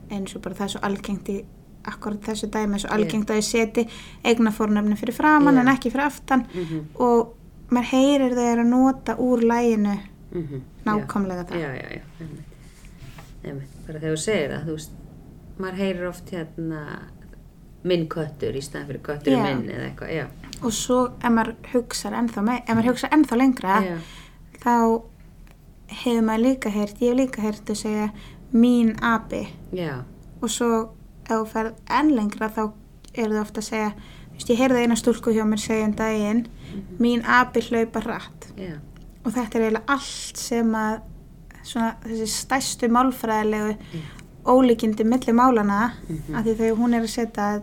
eins 0.10 0.36
og 0.36 0.42
bara 0.42 0.56
það 0.56 0.64
er 0.64 0.74
svo 0.74 0.80
algengt 0.82 1.30
í 1.30 1.44
akkurat 1.86 2.22
þessu 2.22 2.50
dæmi 2.50 2.74
er 2.76 2.80
svo 2.80 2.90
algengt 2.96 3.30
að 3.30 3.36
þau 3.40 3.42
seti 3.50 3.88
eignafórnöfni 4.26 4.98
fyrir 4.98 5.14
framann 5.14 5.58
en 5.62 5.68
ekki 5.68 5.92
fyrir 5.92 6.06
aftan 6.08 6.46
mhm, 6.54 6.88
og 6.96 7.36
maður 7.70 7.92
heyrir 7.92 8.34
þau 8.34 8.48
að 8.56 8.66
nota 8.72 9.16
úr 9.22 9.44
læginu 9.46 10.00
mhm, 10.32 10.62
nákvæmlega 10.86 11.46
Já, 11.54 11.70
það 12.18 12.49
Einmitt, 13.44 13.78
bara 13.88 14.02
þegar 14.02 14.16
þú 14.16 14.22
segir 14.24 14.52
það, 14.54 14.66
þú 14.68 14.76
veist, 14.76 14.98
maður 15.60 15.82
heyrir 15.84 16.10
oft 16.10 16.34
hérna 16.34 16.82
minn 17.88 18.08
köttur 18.12 18.58
í 18.60 18.64
staðan 18.64 18.90
fyrir 18.90 19.04
köttur 19.06 19.36
Já. 19.36 19.44
minn 19.46 19.70
eða 19.72 19.86
eitthvað, 19.88 20.10
já. 20.12 20.26
og 20.60 20.74
svo 20.76 20.98
ef 21.16 21.32
maður 21.32 21.54
hugsar 21.72 22.18
ennþá, 22.20 22.44
hugsar 22.90 23.14
ennþá 23.16 23.40
lengra 23.40 23.78
Já, 23.86 23.96
þá 24.60 24.74
hefur 26.04 26.26
maður 26.28 26.46
líka 26.46 26.72
heyrt, 26.74 27.00
ég 27.02 27.14
hef 27.14 27.20
líka 27.20 27.44
heyrt 27.44 27.64
þau 27.66 27.78
segja 27.80 28.10
mín 28.52 28.96
api. 29.06 29.46
Já, 29.76 30.02
og 30.42 30.52
svo 30.52 30.72
ef 31.24 31.32
þú 31.32 31.44
ferð 31.54 31.80
enn 32.00 32.12
lengra 32.18 32.50
þá 32.52 32.64
eru 33.14 33.38
þau 33.38 33.42
ofta 33.42 33.64
að 33.64 33.70
segja 33.70 33.90
þú 33.94 34.36
veist, 34.36 34.52
ég 34.52 34.62
heyrði 34.64 34.84
eina 34.84 35.00
stúlku 35.00 35.34
hjá 35.36 35.46
mér 35.48 35.64
segja 35.64 35.88
um 35.88 35.96
daginn 35.98 36.44
mín 37.02 37.24
api 37.24 37.64
hlaupa 37.70 38.04
hratt. 38.04 38.50
Já, 38.60 38.76
og 39.24 39.32
þetta 39.36 39.60
er 39.60 39.66
eiginlega 39.68 39.96
allt 39.96 40.44
sem 40.44 40.76
að 40.76 41.00
svona 41.70 41.92
þessi 42.06 42.28
stærstu 42.34 42.90
málfræðilegu 42.96 43.76
Já. 43.78 44.02
ólíkindi 44.50 45.04
milli 45.06 45.34
málana 45.36 45.92
Mhm. 46.10 46.36
af 46.36 46.46
því 46.46 46.56
þegar 46.58 46.78
hún 46.82 46.94
er 46.96 47.02
að 47.06 47.14
setja 47.16 47.62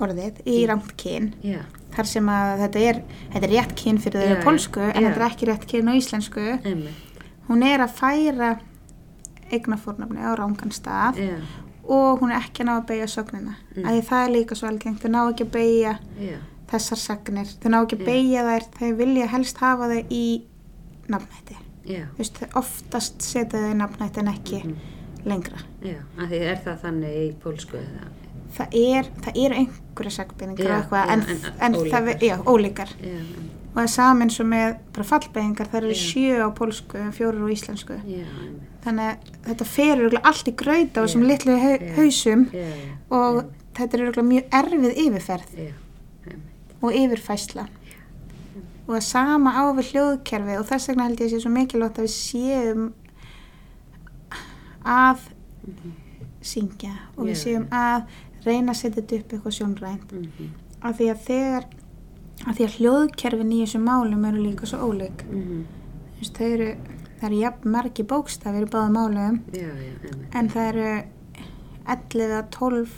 orðið 0.00 0.40
í 0.46 0.56
Mm. 0.64 0.68
ramt 0.68 0.96
kyn 0.98 1.32
já, 1.44 1.60
þar 1.94 2.06
sem 2.06 2.26
að 2.26 2.58
þetta 2.64 2.80
er, 2.90 3.02
þetta 3.32 3.44
er 3.46 3.52
rétt 3.54 3.74
kyn 3.78 3.98
fyrir 4.02 4.20
þau 4.20 4.28
Já, 4.28 4.34
á 4.34 4.44
pólsku 4.44 4.80
já. 4.80 4.90
en 4.96 5.04
þetta 5.04 5.20
er 5.20 5.28
ekki 5.30 5.46
rétt 5.46 5.66
kyn 5.70 5.88
á 5.88 5.92
íslensku 5.94 6.46
hún 7.48 7.62
er 7.62 7.78
að 7.84 7.92
færa 8.00 8.58
eignafórnafni 9.52 10.18
á 10.24 10.34
rángan 10.34 10.72
stað 10.72 11.20
og 11.84 12.20
hún 12.20 12.32
er 12.32 12.40
ekki 12.40 12.64
að 12.64 12.68
ná 12.70 12.74
að 12.80 12.86
beigja 12.88 13.06
sögnina 13.12 13.54
Mm. 13.76 13.82
mm. 13.82 13.88
að 13.88 14.02
það 14.08 14.24
er 14.26 14.32
líka 14.34 14.54
svo 14.56 14.68
algengt 14.68 15.00
þau 15.02 15.10
ná 15.10 15.20
ekki 15.30 15.44
að 15.44 15.50
beigja 15.52 15.98
þessar 16.70 16.98
sagnir 16.98 17.46
þau 17.60 17.68
ná 17.70 17.82
ekki 17.84 17.96
að 17.98 18.04
beigja 18.08 18.42
þær 18.48 18.64
þau 18.78 18.96
vilja 18.96 19.26
helst 19.28 19.56
hafa 19.58 19.88
þau 19.92 20.02
í 20.10 20.42
nafnætti 21.08 21.56
þau 21.84 22.48
oftast 22.62 23.22
setja 23.22 23.60
þau 23.60 23.70
í 23.72 23.78
nafnætti 23.80 24.18
en 24.22 24.28
ekki 24.32 24.60
Mhm. 24.64 24.76
lengra. 25.26 25.58
Já, 25.82 25.96
af 26.18 26.28
því 26.30 26.40
er 26.40 26.56
það 26.64 26.78
þannig 26.82 27.16
í 27.16 27.32
pólsku 27.42 27.76
eða, 27.80 28.08
það 28.56 28.68
er, 28.80 29.04
það 29.24 29.38
eru 29.44 29.54
einhverja 29.54 30.10
sagnbeiningar 30.18 30.66
Já, 30.66 30.74
og 30.76 30.82
eitthvað 30.82 31.06
já, 31.06 31.12
en, 31.12 31.20
en 31.20 31.52
en, 31.60 31.74
ólíkar. 31.74 31.90
það, 32.04 32.20
já, 32.22 32.36
ólíkar. 32.44 32.90
Og 33.74 33.80
það 33.80 33.82
er 33.82 33.86
saman 33.90 34.30
svo 34.30 34.44
með 34.46 34.76
bara 34.94 35.04
fallbeiningar 35.04 35.66
það 35.72 35.78
eru 35.82 35.94
sjö 35.98 36.44
á 36.44 36.48
pólsku, 36.54 36.98
fjórar 37.16 37.42
á 37.42 37.48
íslensku. 37.50 37.96
Þannig 38.84 39.08
að 39.08 39.16
þetta 39.48 39.64
fer 39.66 39.96
örugglega 39.98 40.24
allt 40.30 40.48
í 40.48 40.52
á 40.94 41.02
þessum 41.02 41.24
Já. 41.24 41.28
litlu 41.32 41.56
hausum 41.96 42.44
og 43.10 43.44
þetta 43.74 43.94
er 43.94 44.04
mjög 44.28 44.44
erfið 44.60 45.00
yfirferð 45.06 45.72
og 46.84 46.92
yfirfæsla 46.92 47.66
og 48.84 48.90
það 48.94 49.06
sama 49.08 49.54
á 49.56 49.64
við 49.76 49.92
hljóðkerfi 49.92 50.58
og 50.60 50.66
þess 50.68 50.90
vegna 50.90 51.06
held 51.08 51.22
ég 51.22 51.30
að 51.30 51.34
sé 51.34 51.40
svo 51.44 51.52
mikilvægt 51.54 52.00
að 52.00 52.06
við 52.06 52.14
séum 52.14 52.84
að 54.84 55.22
syngja 56.44 56.92
og 57.16 57.24
við 57.24 57.34
Já. 57.34 57.40
séum 57.44 57.64
að 57.72 58.18
reyna 58.44 58.74
að 58.74 58.80
setja 58.82 59.00
þetta 59.00 59.16
upp 59.16 59.32
eitthvað 59.32 59.56
sjónrænt. 59.58 60.12
Mhm, 60.12 60.50
af 60.84 60.98
því 60.98 61.08
að 61.14 61.22
þegar 61.28 61.68
af 62.44 62.56
því 62.58 62.66
að 62.66 62.76
hljóðkerfin 62.78 63.54
í 63.54 63.62
þessum 63.62 63.86
málum 63.88 64.26
eru 64.28 64.42
líka 64.42 64.68
svo 64.68 64.90
mhm, 64.90 65.64
Þú 66.14 66.20
veist, 66.20 66.36
þau 66.38 66.46
eru, 66.46 66.68
það 67.20 67.28
eru 67.28 67.38
jafn 67.40 67.70
margi 67.74 68.04
bókstafir 68.04 68.66
í 68.66 68.70
báðum 68.70 68.98
málum 68.98 69.40
já, 69.52 69.68
einmitt, 69.68 70.34
en 70.34 70.50
það 70.52 70.68
eru 70.72 70.90
11 71.84 72.36
að 72.38 72.50
12 72.54 72.92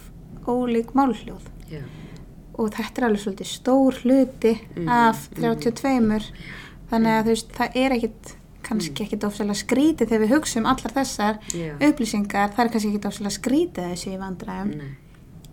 ólík 0.46 0.92
málhljóð 0.94 1.48
og 2.58 2.70
þetta 2.72 3.02
er 3.02 3.06
alveg 3.08 3.20
svolítið 3.24 3.50
stór 3.52 3.98
hluti 4.02 4.52
Mhm, 4.76 4.88
af 4.88 5.28
mhm. 5.30 5.40
32 5.42 6.32
þannig 6.90 7.12
að 7.16 7.24
þú 7.26 7.32
veist, 7.34 7.48
það 7.52 7.76
er 7.76 7.90
ekkit 7.96 8.34
kannski 8.66 9.04
ekkit 9.06 9.24
ofsalega 9.28 9.54
skrítið 9.60 10.08
þegar 10.10 10.22
við 10.24 10.32
hugsa 10.34 10.58
um 10.58 10.66
allar 10.66 10.92
þessar 10.96 11.36
já, 11.54 11.74
upplýsingar. 11.86 12.50
Það 12.54 12.64
er 12.64 12.70
kannski 12.74 12.88
ekkit 12.90 13.04
ofsalega 13.06 13.36
skrítið 13.36 13.82
að 13.84 13.92
þessu 13.94 14.10
í 14.10 14.18
vandræðum. 14.18 14.72
Nei, 14.76 14.94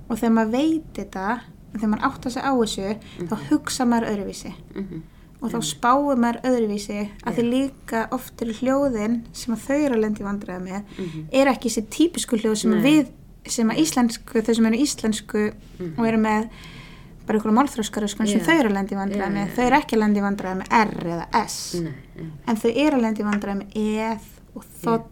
og 0.09 0.17
þegar 0.17 0.33
maður 0.33 0.51
veit 0.57 0.93
þetta 0.97 1.25
þegar 1.73 1.89
maður 1.93 2.07
átta 2.09 2.29
sig 2.33 2.43
á 2.43 2.51
þessu 2.53 3.27
þá 3.29 3.35
hugsa 3.49 3.85
maður 3.85 4.09
öðruvísi. 4.13 4.53
Mhm. 4.75 5.01
og 5.43 5.51
þá 5.51 5.59
spáir 5.67 6.17
maður 6.23 6.37
öðruvísi 6.47 7.09
að 7.27 7.33
því 7.35 7.43
líka 7.51 8.07
oft 8.15 8.41
eru 8.41 8.53
hljóðin 8.53 9.17
sem 9.33 9.53
að 9.53 9.63
þau 9.67 9.79
eru 9.85 9.95
að 9.97 10.01
lendi 10.05 10.23
vandræða 10.23 10.61
með 10.63 10.83
Mhm. 10.97 11.25
er 11.33 11.47
ekki 11.51 11.67
þessi 11.69 11.83
típisku 11.91 12.37
hljóð 12.39 12.55
sem 12.57 12.71
að 12.71 12.81
Nei. 12.81 12.91
við 12.93 13.07
sem 13.51 13.69
að 13.69 13.77
íslensku, 13.83 14.41
þau 14.41 14.53
sem 14.55 14.65
eru 14.65 14.77
íslensku 14.77 15.53
og 15.97 16.05
eru 16.07 16.17
með 16.17 16.47
bara 17.27 17.39
ykkur 17.39 17.53
málþróskar 17.55 18.07
sem 18.09 18.25
Já. 18.27 18.39
þau 18.45 18.55
eru 18.59 18.69
að 18.69 18.77
lendi 18.77 18.95
vandræða 18.99 19.27
Já, 19.29 19.33
með 19.37 19.53
þau 19.55 19.63
eru 19.65 19.77
ekki 19.79 19.95
að 19.97 20.01
lendi 20.03 20.23
vandræða 20.25 20.55
með 20.59 20.67
R 20.79 21.07
eða 21.15 21.27
S. 21.45 21.57
Nei, 21.81 21.93
en 22.47 22.55
þau 22.63 22.71
eru 22.73 22.97
að 22.97 23.05
lendi 23.07 23.23
vandræða 23.27 23.57
með 23.61 23.77
eð 23.83 24.29
og 24.55 24.65
þótt 24.83 25.09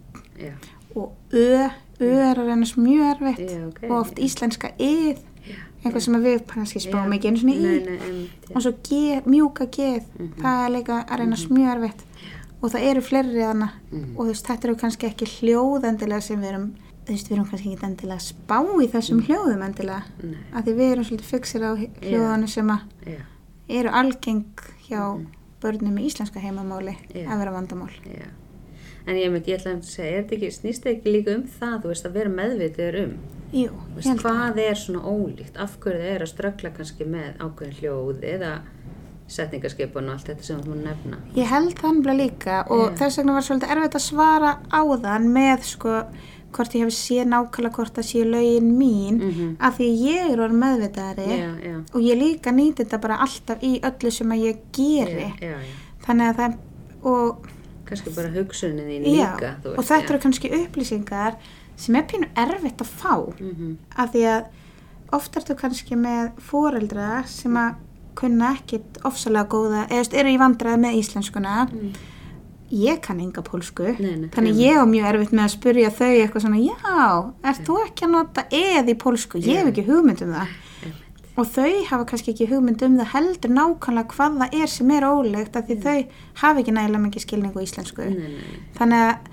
og 0.94 1.12
ö, 1.32 1.68
ö 2.02 2.10
er 2.28 2.36
að 2.38 2.46
reynast 2.50 2.76
mjög 2.76 3.04
erfitt 3.14 3.44
Já, 3.48 3.66
ok. 3.68 3.82
og 3.88 3.96
oft 4.02 4.18
íslenska 4.18 4.72
já. 4.76 5.56
eitthvað 5.82 6.04
sem 6.04 6.14
að 6.18 6.26
við 6.28 6.42
kannski 6.52 6.82
spáum 6.84 7.12
ekki 7.16 7.30
einu 7.32 7.40
svona 7.40 7.54
í. 7.56 7.62
Nei, 7.62 7.98
nei, 7.98 8.30
og 8.54 8.62
svo 8.62 8.72
ge, 8.86 9.22
mjúka 9.26 9.66
geð 9.72 10.04
Mhm. 10.18 10.32
það 10.42 10.64
er 10.66 10.70
líka 10.76 10.98
að 11.08 11.18
reynast 11.18 11.48
mjög 11.50 11.72
erfitt. 11.76 12.04
Og 12.62 12.70
það 12.70 12.84
eru 12.90 13.00
fleiri 13.02 13.40
þarna. 13.42 13.68
Mhm. 13.90 14.16
og 14.16 14.24
þú 14.26 14.28
veist, 14.30 14.46
þetta 14.46 14.64
eru 14.68 14.76
kannski 14.76 15.06
ekki 15.08 15.26
hljóð 15.26 15.84
endilega 15.88 16.20
sem 16.22 16.40
við 16.40 16.52
erum 16.52 16.68
þú 17.02 17.14
veist, 17.14 17.28
við 17.28 17.36
erum 17.36 17.50
kannski 17.50 17.74
ekki 17.74 17.86
endilega 17.88 18.20
að 18.20 18.26
spá 18.28 18.58
í 18.62 18.88
þessum 18.92 19.22
hljóðum 19.26 19.64
endilega 19.66 20.02
Nei, 20.22 20.40
að 20.52 20.66
því 20.66 20.74
við 20.78 20.92
erum 20.92 21.06
svolítið 21.08 21.30
fixir 21.32 21.66
á 21.66 21.72
hljóðanu 21.74 22.50
sem 22.50 22.74
að 22.74 22.84
já, 23.10 23.22
eru 23.80 23.94
algeng 24.02 24.66
hjá 24.86 25.02
börnum 25.62 25.96
með 25.96 26.08
íslenska 26.10 26.42
heimamáli 26.42 26.94
Já. 27.14 27.26
að 27.30 27.42
vera 27.42 27.54
vandamál. 27.54 27.92
En 29.02 29.18
ég 29.18 29.34
ég 29.34 29.56
ætla 29.56 29.76
að 29.76 29.86
segja, 29.86 30.22
ekki, 30.22 30.50
snýst 30.54 30.84
þetta 30.84 30.92
ekki 30.96 31.14
líka 31.16 31.34
um 31.34 31.46
það, 31.50 31.78
þú 31.82 31.90
veist, 31.90 32.06
að 32.06 32.18
vera 32.18 32.34
meðvitiður 32.36 32.98
um, 33.00 33.16
Jú, 33.52 33.72
veist, 33.96 34.12
hvað 34.22 34.60
er 34.62 34.78
svona 34.78 35.02
ólíkt, 35.02 35.58
af 35.58 35.74
hverju 35.82 36.02
þið 36.04 36.12
er 36.12 36.24
að 36.24 36.30
ströggla 36.30 36.72
kannski 36.76 37.08
með 37.10 37.42
ákveðin 37.42 37.78
hljóð 37.80 38.22
eða 38.30 38.52
setningarskipun 39.32 40.10
og 40.10 40.16
allt 40.16 40.30
þetta 40.30 40.46
sem 40.46 40.62
þú 40.62 40.76
nefna. 40.82 41.18
Ég 41.38 41.50
held 41.50 41.74
það 41.78 41.96
nefnilega 41.96 42.18
líka 42.20 42.60
og 42.74 42.96
þess 43.00 43.18
vegna 43.20 43.36
var 43.36 43.46
svolítið 43.46 43.74
erfitt 43.74 43.98
að 43.98 44.04
svara 44.06 44.52
á 44.68 44.82
þann 45.04 45.28
með 45.34 45.66
sko 45.72 45.94
hvort 46.52 46.74
ég 46.74 46.84
hef 46.84 46.92
séð 46.94 47.26
nákvæmlega 47.32 47.74
hvort 47.76 47.94
það 47.96 48.06
séu 48.10 48.24
lögin 48.28 48.70
mín 48.78 49.16
Mhm. 49.22 49.56
af 49.60 49.78
því 49.78 49.88
ég 50.02 50.30
er 50.32 50.38
orðin 50.44 50.62
meðvitaðari 50.62 51.28
Já, 51.38 51.50
já, 51.68 51.76
og 51.94 52.00
ég 52.02 52.18
líka 52.22 52.50
nýti 52.52 52.84
þetta 52.84 53.00
bara 53.00 53.16
alltaf 53.24 53.58
í 53.62 53.80
öllu 53.80 54.10
sem 54.12 54.28
að 54.30 54.44
ég 54.46 54.56
geri 54.72 55.32
já. 55.40 55.56
þannig 56.06 56.28
að 56.30 56.36
það 56.36 56.56
og, 57.04 57.46
Kannski 57.84 58.10
bara 58.16 58.28
hugsunin 58.28 58.86
þín 58.88 59.04
líka, 59.04 59.54
veist. 59.64 59.78
og 59.78 59.84
þetta 59.84 60.08
eru 60.10 60.18
kannski 60.18 60.50
upplýsingar 60.62 61.34
sem 61.76 61.96
er 61.96 62.02
pínu 62.02 62.28
erfitt 62.36 62.78
að 62.80 62.86
fá 62.86 63.16
Mm 63.40 63.50
-hmm. 63.58 63.76
af 63.96 64.12
því 64.12 64.22
að 64.24 64.44
oft 65.12 65.36
ertu 65.36 65.54
kannski 65.54 65.94
með 65.96 66.30
foreldra 66.38 67.24
sem 67.26 67.52
að 67.56 67.74
kunna 68.14 68.52
ekkit 68.54 68.98
ofsalega 69.04 69.48
góða, 69.48 69.88
eða 69.90 70.14
eru 70.14 70.28
í 70.28 70.38
vandræði 70.38 70.78
með 70.80 70.96
íslenskuna 71.00 71.68
ég 72.72 73.00
kann 73.04 73.20
enga 73.20 73.42
pólsku 73.44 73.84
Nei, 73.98 74.16
nei, 74.16 74.28
þannig 74.32 74.56
nei. 74.56 74.62
ég 74.64 74.80
á 74.80 74.84
mjög 74.88 75.08
erfitt 75.12 75.32
með 75.36 75.44
að 75.44 75.54
spurja 75.54 75.90
þau 75.92 76.10
eitthvað 76.10 76.44
svona, 76.46 76.60
já, 76.64 77.08
ert 77.52 77.64
þú 77.68 77.78
ekki 77.86 78.06
að 78.06 78.14
nota 78.16 78.44
eð 78.58 78.88
í 78.92 78.96
pólsku, 79.02 79.40
ég 79.44 79.60
hef 79.60 79.72
ekki 79.72 79.84
hugmynd 79.90 80.22
um 80.26 80.32
það. 80.38 80.54
Og 81.32 81.46
þau 81.48 81.68
hafa 81.88 82.04
kannski 82.10 82.32
ekki 82.34 82.46
hugmynd 82.50 82.82
um 82.84 82.96
það 83.00 83.12
heldur 83.14 83.52
nákvæmlega 83.56 84.10
hvað 84.12 84.34
það 84.42 84.56
er 84.62 84.72
sem 84.72 84.90
er 84.92 85.06
ólegt 85.08 85.54
af 85.56 85.68
því 85.68 85.76
þau 85.80 85.94
hafa 86.42 86.60
ekki 86.60 86.74
nægilega 86.76 87.04
mikið 87.06 87.24
skilningu 87.24 87.62
í 87.62 87.68
íslensku. 87.68 88.08
Þannig 88.76 89.04
að 89.06 89.30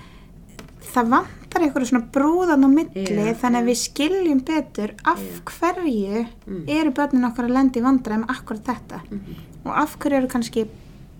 það 0.89 1.09
vantar 1.11 1.65
einhverju 1.65 1.89
svona 1.91 2.07
brúðan 2.15 2.63
á 2.63 2.69
milli 2.71 3.33
þannig 3.41 3.59
að 3.59 3.67
við 3.67 3.79
skiljum 3.83 4.39
betur 4.47 4.93
af 5.11 5.19
hverju 5.51 6.23
eru 6.71 6.93
börnin 6.95 7.27
okkar 7.27 7.49
að 7.49 7.55
lendi 7.57 7.83
vandræði 7.83 8.23
með 8.23 8.31
akkurat 8.37 8.71
þetta. 8.71 9.01
Mhm. 9.09 9.35
og 9.65 9.73
af 9.75 9.97
hverju 9.99 10.17
eru 10.17 10.27
kannski 10.31 10.63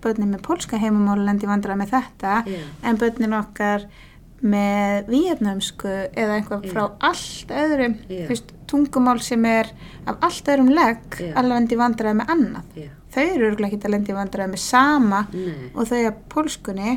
börnin 0.04 0.32
með 0.34 0.44
pólska 0.46 0.80
heimamáli 0.80 1.26
lendi 1.26 1.50
vandræði 1.50 1.82
með 1.82 1.92
þetta 1.96 2.36
Já. 2.48 2.62
en 2.82 3.00
börnin 3.00 3.36
okkar 3.40 3.88
með 4.40 5.10
vietnamsku 5.12 5.90
eða 5.90 6.38
einhvað 6.38 6.64
Já. 6.64 6.72
frá 6.72 6.82
allt 7.10 7.52
öðrum 7.52 7.98
þú 8.08 8.22
veist, 8.30 8.54
tungumál 8.70 9.20
sem 9.24 9.44
er 9.48 9.68
af 10.08 10.24
allt 10.24 10.48
öðrum 10.54 10.72
legg 10.72 11.20
lendi 11.50 11.78
vandræði 11.78 12.20
með 12.20 12.34
annað. 12.34 12.80
Þau 13.10 13.22
eru 13.24 13.48
örgulega 13.50 13.74
ekki 13.74 13.88
að 13.88 13.94
lendi 13.96 14.14
vandræði 14.14 14.52
með 14.52 14.62
sama 14.62 15.24
nei, 15.32 15.70
og 15.74 15.88
þau 15.90 15.96
að 15.98 16.18
pólskunni. 16.30 16.96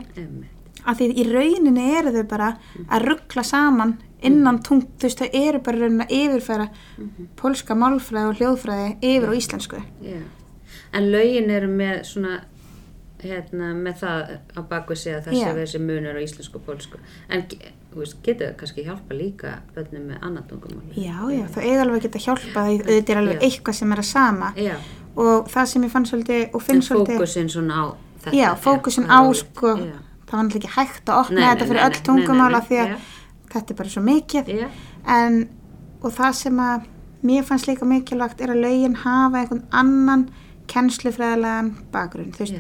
Að 0.84 1.00
því 1.00 1.08
í 1.16 1.26
rauninni 1.30 1.86
eru 1.98 2.12
þau 2.14 2.26
bara 2.30 2.50
að 2.86 3.06
ruggla 3.08 3.44
saman 3.48 3.96
innan 4.24 4.62
tung, 4.64 4.84
þú 5.00 5.10
veist, 5.10 5.20
þau 5.24 5.40
eru 5.40 5.62
bara 5.64 5.82
raunin 5.82 6.06
að 6.06 6.16
yfirfæra 6.20 6.68
pólska 7.40 7.76
málfræði 7.80 8.30
og 8.30 8.40
hljóðfræði 8.40 8.90
yfir 9.02 9.32
á 9.32 9.38
íslensku. 9.40 9.82
Já, 10.04 10.20
en 10.94 11.10
lögin 11.12 11.52
eru 11.54 11.72
með 11.72 12.04
svona, 12.12 12.42
hérna, 13.24 13.72
með 13.76 13.96
það 14.04 14.34
á 14.54 14.60
bakvið 14.70 15.00
sig 15.04 15.16
að 15.18 15.28
þessi 15.30 15.42
Já. 15.44 15.54
þessi 15.60 15.82
munur 15.84 16.20
á 16.20 16.22
íslensku 16.24 16.60
og 16.60 16.66
pólsku. 16.68 17.00
En, 17.30 17.46
getur 18.24 18.48
það 18.48 18.56
kannski 18.60 18.86
hjálpa 18.88 19.18
líka 19.18 19.54
börnum 19.76 20.08
með 20.10 20.24
annað 20.28 20.48
tungumál? 20.50 20.94
Já, 20.98 21.18
já, 21.34 21.44
þau 21.54 21.62
eiga 21.64 21.82
alveg 21.84 21.98
að 22.00 22.06
geta 22.08 22.24
hjálpa 22.26 22.64
því 22.68 22.78
auðvitað 22.80 23.14
er 23.14 23.22
alveg 23.22 23.36
Já. 23.38 23.44
eitthvað 23.48 23.78
sem 23.80 23.92
er 23.96 24.02
að 24.04 24.08
sama 24.10 24.54
Já, 24.58 24.76
og 25.16 25.52
það 25.54 25.70
sem 25.74 25.86
ég 25.88 25.94
fann 25.94 26.08
svolítið 26.10 26.42
og 26.58 26.64
finn 26.66 26.82
svolítið, 26.82 27.20
fókusin 27.20 27.52
svona 27.54 27.74
á 27.78 27.84
þetta. 28.24 28.36
já, 28.40 28.48
fókusin 28.64 29.06
á 29.10 29.20
sko, 29.38 29.74
það 29.78 30.34
var 30.34 30.48
náttúrulega 30.48 30.64
ekki 30.64 30.74
hægt 30.78 31.12
að 31.12 31.20
opna 31.22 31.40
Nei, 31.40 31.46
þetta 31.50 31.60
nei, 31.60 31.70
fyrir 31.70 31.82
nei, 31.82 31.90
öll 31.90 32.06
tungumála 32.08 32.64
því 32.66 32.80
að 32.84 32.96
þetta 33.54 33.74
er 33.76 33.80
bara 33.84 33.94
svo 33.94 34.04
mikið 34.08 34.54
en, 35.18 35.38
og 36.02 36.16
það 36.18 36.40
sem 36.42 36.64
að 36.66 36.88
mér 37.24 37.46
fannst 37.48 37.70
líka 37.70 37.86
mikilvægt 37.88 38.42
er 38.42 38.52
að 38.56 38.64
lögin 38.66 38.98
hafa 39.04 39.44
einhvern 39.44 39.64
annan 39.72 40.26
kennslufræðilegan 40.68 41.70
bakgrunn, 41.94 42.34
þú 42.34 42.46
veist. 42.46 42.58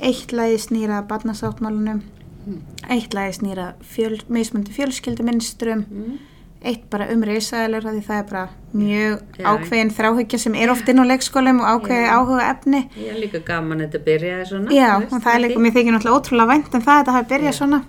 Eitt 0.00 0.32
lagi 0.32 0.58
snýra 0.58 1.02
barnasáttmálunum, 1.08 2.02
Mm. 2.46 2.60
eitt 2.90 3.14
lagi 3.14 3.32
snýra 3.32 3.74
fjöl, 3.82 4.20
mismundi 4.28 4.70
fjölskylduminstrum, 4.70 5.84
Mm. 5.90 6.18
eitt 6.62 6.90
bara 6.90 7.08
um 7.12 7.22
risaðalur, 7.22 7.82
því 7.82 8.02
það 8.04 8.18
er 8.18 8.30
bara 8.30 8.48
mjög 8.74 9.20
Já. 9.38 9.44
ákveðin 9.44 9.90
þráhyggja 9.90 10.38
sem 10.38 10.54
er 10.54 10.70
oft 10.70 10.88
inn 10.88 10.98
á 10.98 11.04
leikskólum 11.04 11.60
og 11.60 11.66
ákveði 11.66 12.06
Já. 12.06 12.12
áhuga 12.14 12.50
efni. 12.50 12.88
Ég 12.96 13.10
er 13.14 13.20
líka 13.20 13.44
gaman 13.44 13.80
að 13.80 13.90
þetta 13.90 14.04
byrjaði 14.04 14.46
svona. 14.46 14.70
Já, 14.70 14.98
veist, 14.98 15.12
og 15.12 15.22
það 15.22 15.34
er 15.34 15.40
líka, 15.40 15.58
mér 15.58 15.72
þykir 15.72 15.92
náttúrulega 15.92 16.18
ótrúlega 16.20 16.48
vænt 16.48 16.74
en 16.74 16.82
það 16.82 16.94
að 16.94 17.04
þetta 17.04 17.12
hafi 17.12 17.28
byrjað 17.34 17.54
svona 17.54 17.84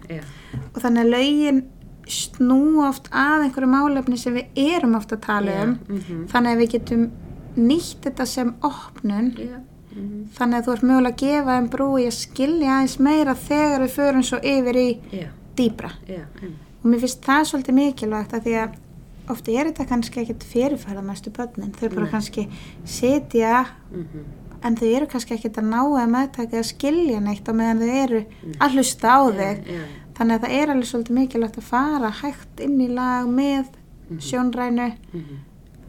og 0.78 0.84
þannig 0.84 1.06
að 1.06 1.14
lögin 1.16 1.64
snúa 2.08 2.90
oft 2.92 3.10
að 3.12 3.48
einhverju 3.48 3.70
málefni 3.72 4.20
sem 4.20 4.38
við 4.38 4.62
erum 4.78 4.96
oft 5.00 5.14
að 5.16 5.24
tala 5.26 5.56
um 5.64 5.74
mhm. 5.90 6.28
þannig 6.32 6.54
að 6.54 6.62
við 6.62 6.70
getum 6.76 7.08
nýtt 7.58 8.06
þetta 8.06 8.28
sem 8.30 8.54
opnun 8.66 9.32
mhm, 9.98 10.24
þannig 10.38 10.58
að 10.62 10.66
þú 10.68 10.74
ert 10.78 10.84
mögulega 10.92 11.14
að 11.14 11.22
gefa 11.26 11.58
um 11.62 11.68
brú 11.74 11.90
í 12.00 12.06
að 12.08 12.16
skilja 12.22 12.72
aðeins 12.78 12.98
meira 13.00 13.36
þegar 13.36 13.82
við 13.86 13.94
förum 13.98 14.24
svo 14.24 14.40
yfir 14.44 14.76
í 14.82 14.88
já, 15.12 15.28
dýbra 15.58 15.92
einmitt. 16.08 16.58
og 16.84 16.90
mér 16.92 17.00
finnst 17.04 17.22
það 17.26 17.46
svolítið 17.52 17.74
mikilvægt 17.82 18.34
að 18.34 18.44
því 18.48 18.58
að 18.64 18.76
ofta 19.30 19.52
er 19.52 19.66
þetta 19.72 19.86
kannski 19.90 20.22
ekkert 20.22 20.44
fyrirfæra 20.48 21.02
mestu 21.04 21.30
börnin, 21.36 21.74
þau 21.76 21.90
bara 21.90 22.04
Nei. 22.06 22.12
kannski 22.12 22.48
sitja 22.86 23.66
Mhm. 23.92 24.24
en 24.64 24.76
þau 24.76 24.88
eru 24.96 25.06
kannski 25.08 25.34
ekkert 25.36 25.58
að 25.60 25.68
ná 25.70 25.82
að 25.84 26.10
meðtaka 26.14 26.54
eða 26.58 26.64
skilja 26.72 27.20
neitt 27.22 27.46
á 27.50 27.54
meðan 27.54 27.80
þau 27.80 28.04
eru 28.04 28.22
að 28.60 28.72
hlusta 28.74 29.08
á 29.08 29.20
þig. 29.30 29.66
Já, 29.68 29.74
já, 29.74 29.84
þannig 30.18 30.34
að 30.38 30.42
það 30.48 30.56
er 30.62 30.68
alveg 30.74 30.88
svolítið 30.90 31.18
mikilvægt 31.20 31.58
að 31.58 31.68
fara 31.68 32.10
hægt 32.22 32.60
inn 32.66 32.80
í 32.82 32.88
lag 32.90 33.28
með 33.28 33.66
sjónrænu 34.20 34.88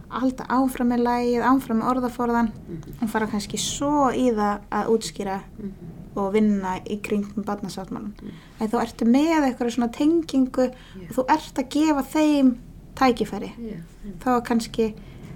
mhm, 0.08 0.20
halda 0.22 0.46
áfram 0.58 0.92
með 0.92 1.04
lagið, 1.06 1.44
áfram 1.50 1.80
með 1.80 1.90
orðaforðan 1.92 2.50
mhm, 2.54 2.96
og 3.02 3.12
fara 3.12 3.28
kannski 3.30 3.60
svo 3.62 4.08
í 4.10 4.28
það 4.36 4.64
að 4.80 4.92
útskýra 4.94 5.40
mhm. 5.44 5.90
og 6.18 6.32
vinna 6.34 6.78
í 6.84 6.98
kringum 7.04 7.46
barnasáttmálum. 7.46 8.14
Mm. 8.18 8.38
Þú 8.72 8.80
ertu 8.82 9.06
með 9.06 9.36
eitthvað 9.36 9.74
svona 9.76 9.92
tengingu 9.94 10.64
og 10.72 11.12
þú 11.14 11.24
ert 11.30 11.60
að 11.62 11.68
gefa 11.76 12.02
þeim 12.14 12.56
tækifæri. 12.98 13.52
Einmitt. 13.54 14.24
Þá 14.24 14.30
kannski, 14.48 14.88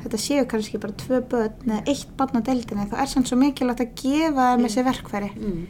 þetta 0.03 0.21
séu 0.25 0.49
kannski 0.51 0.81
bara 0.83 0.97
tvö 0.99 1.21
börn 1.31 1.71
eða 1.77 1.93
eitt 1.93 2.11
barn 2.19 2.41
á 2.41 2.47
deildinni, 2.49 2.89
þá 2.91 2.97
er 3.05 3.13
sann 3.13 3.29
svo 3.29 3.39
mikilvægt 3.39 3.85
að 3.85 3.95
gefa 4.01 4.49
þeim 4.57 4.67
þessi 4.67 4.85
verkfæri. 4.89 5.31
Mm. 5.39 5.63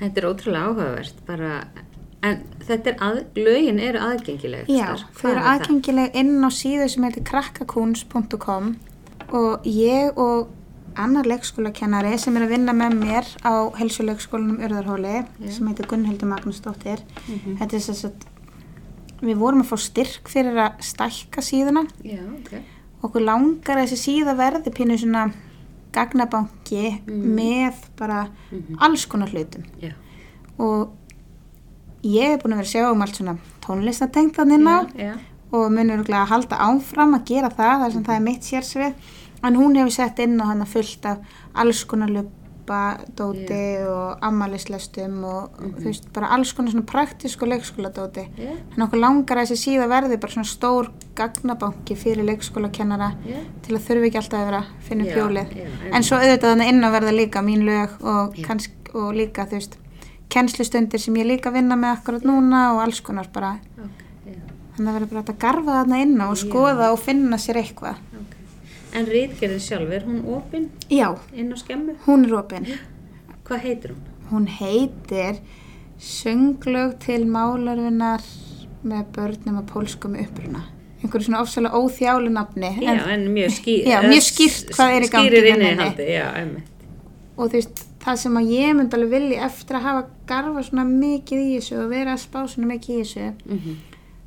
Þetta 0.00 0.22
er 0.22 0.28
ótrúlega 0.30 0.70
áhugavert 0.70 1.22
bara, 1.26 1.52
en 2.22 2.42
þetta 2.68 2.90
er 2.90 2.96
að, 3.00 3.18
lögin 3.36 3.78
eru 3.80 3.98
aðgengileg 3.98 4.68
Já, 4.68 4.96
þau 5.16 5.30
eru 5.30 5.40
aðgengileg 5.54 6.14
inn 6.20 6.34
á 6.44 6.50
síðu 6.52 6.88
sem 6.92 7.04
heitir 7.04 7.24
krakkakuns.com 7.24 8.74
og 9.32 9.64
ég 9.64 10.16
og 10.18 10.48
annar 10.98 11.24
leikskólakennari 11.30 12.18
sem 12.18 12.36
er 12.36 12.44
að 12.48 12.52
vinna 12.56 12.72
með 12.74 12.96
mér 12.98 13.28
á 13.46 13.70
helsuleikskólanum 13.78 14.58
Urðarhóli 14.66 15.14
Já. 15.40 15.50
sem 15.54 15.66
heitir 15.70 15.86
Gunnhildur 15.86 16.28
Magnúsdóttir. 16.28 16.98
Mhm. 17.28 17.56
Þetta 17.60 17.76
er 17.76 17.84
þess 17.86 18.04
að 18.04 18.26
við 19.22 19.36
vorum 19.38 19.62
að 19.62 19.70
fá 19.70 19.76
styrk 19.78 20.28
fyrir 20.28 20.56
að 20.58 20.80
stækka 20.82 21.40
síðuna. 21.46 21.86
Já, 22.04 22.18
ok. 22.26 22.52
Okkur 23.02 23.22
langar 23.24 23.78
þessi 23.84 23.96
síða 24.02 24.34
verði 24.36 24.72
pínu 24.74 24.98
svona 24.98 25.32
gagnabanki 25.94 27.00
Mhm. 27.06 27.34
með 27.38 27.74
bara 27.96 28.28
Mhm. 28.50 28.76
alls 28.80 29.06
konar 29.06 29.28
hlutum. 29.28 29.64
Já, 29.80 29.92
Og 30.58 30.90
ég 32.06 32.34
er 32.34 32.40
búin 32.40 32.54
að 32.54 32.62
vera 32.62 32.68
að 32.68 32.74
sjá 32.74 32.90
um 32.90 33.02
allt 33.04 33.18
svona 33.18 33.36
á 33.68 33.72
já, 34.96 35.06
já. 35.06 35.14
og 35.52 35.70
mun 35.74 35.94
örgulega 35.96 36.24
að 36.24 36.32
halda 36.34 36.60
áfram 36.66 37.16
að 37.18 37.24
gera 37.32 37.50
það 37.50 37.80
þar 37.84 37.96
sem 37.96 38.04
það 38.04 38.16
er 38.16 38.26
mitt 38.26 38.46
sérsvið. 38.46 39.16
En 39.40 39.56
hún 39.56 39.76
hefur 39.78 39.94
sett 39.94 40.20
inn 40.20 40.36
á 40.40 40.44
hana 40.52 40.66
fullt 40.68 41.06
af 41.08 41.18
alls 41.56 41.84
konar 41.88 42.10
lupa 42.12 42.80
dóti 43.16 43.60
og 43.88 44.20
ammælislestum 44.22 45.24
og 45.24 45.56
þú 45.58 45.84
veist, 45.88 46.10
bara 46.14 46.28
alls 46.36 46.52
konar 46.52 46.70
svona 46.74 46.86
praktísku 46.86 47.48
leikskóla 47.48 47.90
dóti 47.90 48.26
Já, 48.36 48.52
Þannig 48.74 48.84
okkur 48.84 49.00
langar 49.00 49.40
að 49.40 49.50
þessi 49.50 49.64
síða 49.64 49.88
verði 49.90 50.20
bara 50.20 50.36
svona 50.36 50.50
stór 50.52 50.90
gagnabanki 51.18 51.96
fyrir 51.98 52.28
leikskólakennara 52.28 53.10
til 53.64 53.74
að 53.76 53.84
þurfi 53.88 54.10
ekki 54.10 54.20
alltaf 54.22 54.40
að 54.40 54.50
vera 54.50 54.62
að 54.62 54.88
finna 54.88 55.08
einmitt. 55.08 55.46
En 55.90 56.06
svo 56.06 56.20
auðvitað 56.20 56.52
þannig 56.52 56.72
inn 56.74 56.84
á 56.84 56.88
verða 56.94 57.16
líka 57.16 57.42
mín 57.42 57.64
lög 57.66 57.96
og, 58.04 58.36
Já. 58.36 58.46
kannsk, 58.46 58.92
og 58.94 59.14
líka 59.18 59.48
þú 59.50 59.58
veist 59.58 59.78
kennslustundir 60.32 61.02
sem 61.02 61.16
ég 61.20 61.28
líka 61.28 61.52
vinna 61.54 61.76
með 61.78 61.96
akkurat 61.98 62.26
núna 62.28 62.62
og 62.74 62.82
alls 62.84 63.00
konar 63.04 63.28
bara. 63.32 63.56
Ok, 63.78 64.04
já, 64.26 64.36
Þannig 64.76 64.90
að 64.90 64.98
verða 64.98 65.10
bara 65.12 65.24
að 65.34 65.40
garfa 65.44 65.78
þarna 65.78 66.02
inn 66.04 66.20
og 66.26 66.36
skoða 66.40 66.92
og 66.94 67.00
finna 67.02 67.38
sér 67.40 67.60
eitthvað. 67.62 68.02
ok. 68.20 68.36
En 68.94 69.06
rítgerðin 69.06 69.62
sjálf, 69.62 69.90
er 69.94 70.06
hún 70.06 70.22
opinn 70.34 70.70
Já, 70.90 71.12
hún 72.06 72.24
er 72.26 72.34
opinn. 72.40 72.66
Hvað 73.46 73.66
heitir 73.66 73.92
hún? 73.94 74.06
Hún 74.30 74.46
heitir 74.60 75.40
Sönglög 76.00 76.94
til 77.02 77.26
málarvinar 77.28 78.22
með 78.82 79.08
börnum 79.12 79.58
og 79.60 79.66
pólskum 79.68 80.14
uppruna. 80.16 80.62
Einhverju 81.00 81.26
svona 81.26 81.42
ofsalega 81.44 81.76
óþjálu 81.76 82.32
nafni. 82.32 82.70
Já, 82.80 82.94
en 83.12 83.26
Já, 83.88 84.00
mjög 84.04 84.24
skýrt 84.24 84.72
hvað 84.76 84.94
er 84.96 85.04
í 85.04 85.10
gangi 85.12 85.42
henni. 85.44 86.62
og 87.36 87.48
þú 87.50 87.52
veist, 87.56 87.84
það 88.00 88.16
sem 88.22 88.36
að 88.40 88.50
ég 88.54 88.74
myndi 88.76 88.96
alveg 88.96 89.10
vilja 89.10 89.46
eftir 89.46 89.76
að 89.76 89.86
hafa 89.88 90.02
garfa 90.26 90.62
svona 90.62 90.84
mikið 90.88 91.44
í 91.44 91.54
þessu 91.58 91.78
og 91.84 91.90
vera 91.90 92.16
að 92.16 92.24
spá 92.24 92.40
svona 92.46 92.72
mikið 92.74 92.94
í 92.96 93.00
þessu 93.04 93.30
mm 93.44 93.78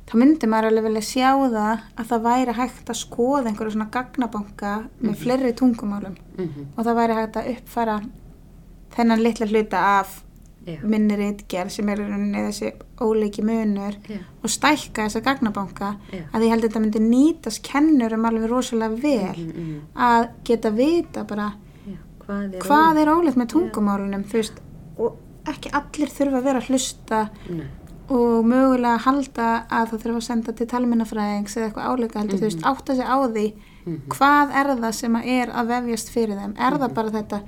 þá 0.04 0.14
myndi 0.20 0.48
maður 0.50 0.66
alveg 0.68 0.84
vilja 0.84 1.00
sjá 1.00 1.30
það 1.32 1.78
að 1.96 2.08
það 2.10 2.26
væri 2.26 2.54
hægt 2.58 2.90
að 2.92 2.98
skoða 3.00 3.48
einhverju 3.48 3.72
svona 3.72 3.90
gagnabanka 3.94 4.72
með 5.00 5.14
fleiri 5.22 5.52
tungumálum 5.56 6.16
-hmm. 6.36 6.66
og 6.76 6.84
það 6.84 6.98
væri 7.00 7.14
hægt 7.14 7.36
að 7.36 7.48
uppfara 7.54 7.96
þennan 8.96 9.22
litla 9.22 9.46
hluta 9.46 9.78
af 9.98 10.20
Já, 10.64 10.78
minni 10.80 11.16
reitgerð 11.16 11.72
sem 11.74 11.88
er 11.92 11.98
þessi 11.98 12.70
óleiki 13.04 13.42
munur 13.44 13.98
já, 14.08 14.20
og 14.42 14.48
stækka 14.48 15.04
þessa 15.04 15.20
gagnabanka 15.20 15.90
Já. 16.08 16.22
að 16.32 16.42
ég 16.42 16.52
held 16.54 16.64
að 16.64 16.68
þetta 16.68 16.80
myndi 16.80 17.02
nýtast 17.04 17.62
kennurum 17.66 18.24
alveg 18.24 18.48
rosalega 18.48 18.94
vel 19.02 19.36
mm 19.36 19.52
-hmm. 19.52 19.80
að 19.94 20.28
geta 20.44 20.70
vita 20.70 21.24
bara. 21.24 21.52
Hvað 22.26 22.54
er 22.58 22.64
hvað 22.68 23.00
er 23.02 23.12
ólegt 23.14 23.36
með 23.40 23.50
tungumálunum 23.54 24.24
veist, 24.32 24.60
og 24.98 25.18
ekki 25.50 25.72
allir 25.76 26.08
þurfa 26.14 26.38
að 26.40 26.46
vera 26.48 26.60
að 26.62 26.68
hlusta 26.72 27.22
Nei, 27.50 27.66
og 28.14 28.44
mögulega 28.44 28.98
halda 29.04 29.48
að 29.72 29.92
það 29.92 30.02
þurfa 30.04 30.20
að 30.20 30.26
senda 30.28 30.52
til 30.56 30.66
talmennafræðings 30.72 31.56
eða 31.56 31.68
eitthvað 31.70 31.90
áleika 31.92 32.18
heldur, 32.20 32.40
þú 32.40 32.48
veist, 32.48 32.64
átta 32.72 32.96
sig 32.98 33.04
á 33.08 33.16
því 33.28 33.46
Mhm. 33.84 34.00
hvað 34.08 34.52
er 34.56 34.68
það 34.80 34.92
sem 34.96 35.12
að 35.18 35.26
er 35.28 35.50
að 35.52 35.66
vefjast 35.68 36.08
fyrir 36.08 36.38
þeim, 36.40 36.52
er 36.56 36.76
það 36.80 36.94
bara 36.96 37.10
þetta 37.12 37.40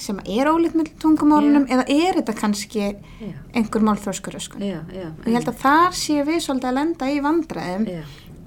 sem 0.00 0.20
er 0.24 0.48
ólegt 0.48 0.72
með 0.74 0.86
tungumálunum 1.02 1.66
eða 1.68 1.84
er 1.92 2.14
þetta 2.16 2.34
kannski 2.38 2.80
já, 2.80 3.34
einhver 3.52 3.82
málþróskuröskun 3.84 4.62
já, 4.64 4.78
já 4.88 5.08
og 5.12 5.26
ég 5.28 5.34
held 5.36 5.50
að 5.52 5.58
þar 5.60 5.92
séu 5.92 6.24
við 6.24 6.40
svolítið 6.46 6.70
að 6.70 6.78
lenda 6.78 7.10
í 7.12 7.20
vandræðum 7.20 7.84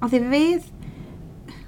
af 0.02 0.10
því 0.10 0.22
við 0.34 0.64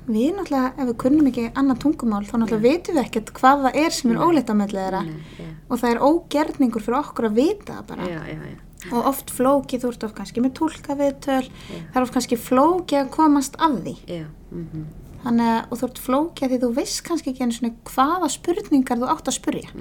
við 0.05 0.35
náttúrulega, 0.35 0.71
ef 0.75 0.89
við 0.89 0.97
kunnum 1.03 1.29
ekki 1.31 1.45
annað 1.57 1.81
tungumál, 1.83 2.21
þá 2.25 2.35
náttúrulega 2.41 2.65
vitum 2.65 2.97
við 2.97 3.03
ekkert 3.05 3.31
hvað 3.39 3.63
það 3.65 3.79
er 3.81 3.95
sem 3.95 4.11
er 4.13 4.21
ólegt 4.25 4.51
á 4.51 4.55
mellið 4.55 4.81
þeirra. 4.81 5.01
Nei, 5.07 5.39
já, 5.39 5.47
og 5.69 5.81
það 5.81 5.93
er 5.93 6.03
ógerningur 6.09 6.85
fyrir 6.85 6.99
okkur 6.99 7.29
að 7.29 7.39
vita 7.39 7.77
það 7.77 7.87
bara. 7.91 8.09
Já, 8.11 8.19
já, 8.29 8.37
já. 8.51 8.61
Og 8.93 9.07
oft 9.09 9.31
flókið, 9.33 9.81
þú 9.81 9.91
ert 9.93 10.03
oft 10.05 10.17
kannski 10.19 10.43
með 10.43 10.51
tólkaviðtöl 10.59 11.45
það 11.49 11.95
er 11.95 12.03
oft 12.03 12.13
kannski 12.13 12.37
flókið 12.37 12.99
að 12.99 13.13
komast 13.15 13.57
af 13.57 13.79
því. 13.81 13.95
Já, 14.05 14.27
mhm. 14.51 14.85
Þannig 15.25 15.47
að, 15.49 15.61
og 15.71 15.79
þú 15.79 15.87
ert 15.87 16.03
flókið 16.05 16.45
að 16.45 16.51
því 16.51 16.59
þú 16.61 16.67
veist 16.75 16.99
kannski 17.07 17.31
ekki 17.31 17.47
einu 17.47 17.55
svona 17.55 17.73
hvaða 17.89 18.27
spurningar 18.29 18.99
þú 19.01 19.07
átt 19.09 19.31
að 19.31 19.37
spurja 19.39 19.71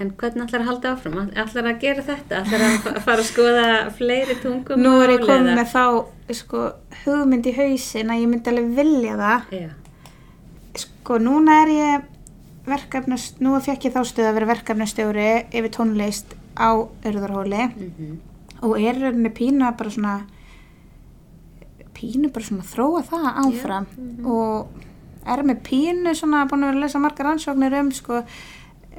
En 0.00 0.08
hvernig 0.16 0.46
ætlar 0.46 0.62
að 0.62 0.68
halda 0.70 0.92
áfram? 0.96 1.18
Ætlar 1.36 1.66
að 1.68 1.80
gera 1.82 2.02
þetta? 2.06 2.38
Ætlar 2.42 2.62
að 2.64 2.76
fa- 2.84 3.00
fara 3.04 3.20
að 3.20 3.28
skoða 3.28 3.66
fleiri 3.98 4.36
tungum? 4.40 4.80
nú 4.80 4.92
er 5.04 5.12
ég 5.18 5.26
komið 5.28 5.58
með 5.58 5.68
þá 5.74 5.84
sko, 6.38 6.62
hugmynd 7.04 7.46
í 7.50 7.52
hausin 7.58 8.12
að 8.14 8.22
ég 8.22 8.30
myndi 8.32 8.52
alveg 8.52 8.70
vilja 8.78 9.18
það 9.20 9.52
Já, 9.58 9.68
sko, 10.80 11.18
núna 11.20 11.58
er 11.66 11.72
ég 11.76 12.08
verkefnast, 12.66 13.40
nú 13.42 13.56
fekk 13.60 13.88
ég 13.88 13.94
þá 13.96 14.02
stöð 14.06 14.30
að 14.30 14.36
vera 14.38 14.50
verkefnastjóri 14.54 15.28
yfir 15.50 15.72
tónlist 15.76 16.36
á 16.56 16.70
Örðarhóli 17.04 17.64
mhm, 17.68 18.12
og 18.62 18.78
er 18.78 19.02
pínu 19.34 19.66
að 19.66 19.76
bara 19.80 19.90
svona 19.92 20.16
pínu 21.96 22.30
bara 22.32 22.46
svona 22.46 22.66
þróa 22.66 23.02
það 23.06 23.28
áfram 23.44 23.86
og 24.24 24.80
er 25.32 25.42
með 25.46 25.60
pínu 25.68 26.14
svona 26.18 26.46
búin 26.50 26.64
að 26.64 26.72
vera 26.72 26.78
að 26.80 26.84
lesa 26.86 27.02
margar 27.02 27.30
ansóknir 27.32 27.76
um 27.78 27.92
sko 27.94 28.22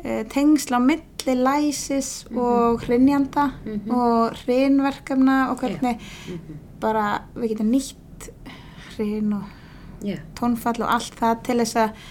tengsla 0.03 0.79
á 0.79 0.83
milli 0.83 1.35
læsis 1.39 2.25
og 2.35 2.83
hrinjanda 2.83 3.49
og 3.87 4.35
hrinverkefna 4.43 5.37
og 5.51 5.61
hvernig 5.63 5.99
bara 6.83 7.23
við 7.35 7.53
getum 7.53 7.71
nýtt 7.71 8.27
hrin 8.97 9.31
og 9.37 10.03
já, 10.03 10.17
tónfall 10.35 10.83
og 10.83 10.91
allt 10.97 11.15
það 11.19 11.39
til 11.47 11.57
þess 11.63 11.79
að 11.85 12.03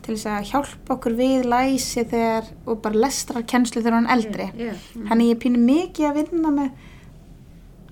til 0.00 0.14
þess 0.14 0.28
að 0.32 0.46
hjálpa 0.48 0.94
okkur 0.94 1.16
við 1.18 1.48
læsi 1.50 2.04
þegar 2.08 2.46
og 2.64 2.78
bara 2.84 3.02
lestrarkennslu 3.02 3.82
þegar 3.82 3.98
hann 3.98 4.12
eldri. 4.14 4.46
Já, 4.56 4.70
Þannig 4.94 5.28
ég 5.28 5.34
er 5.34 5.42
pínu 5.42 5.60
mikið 5.60 6.08
að 6.08 6.16
vinna 6.22 6.52
með 6.54 6.70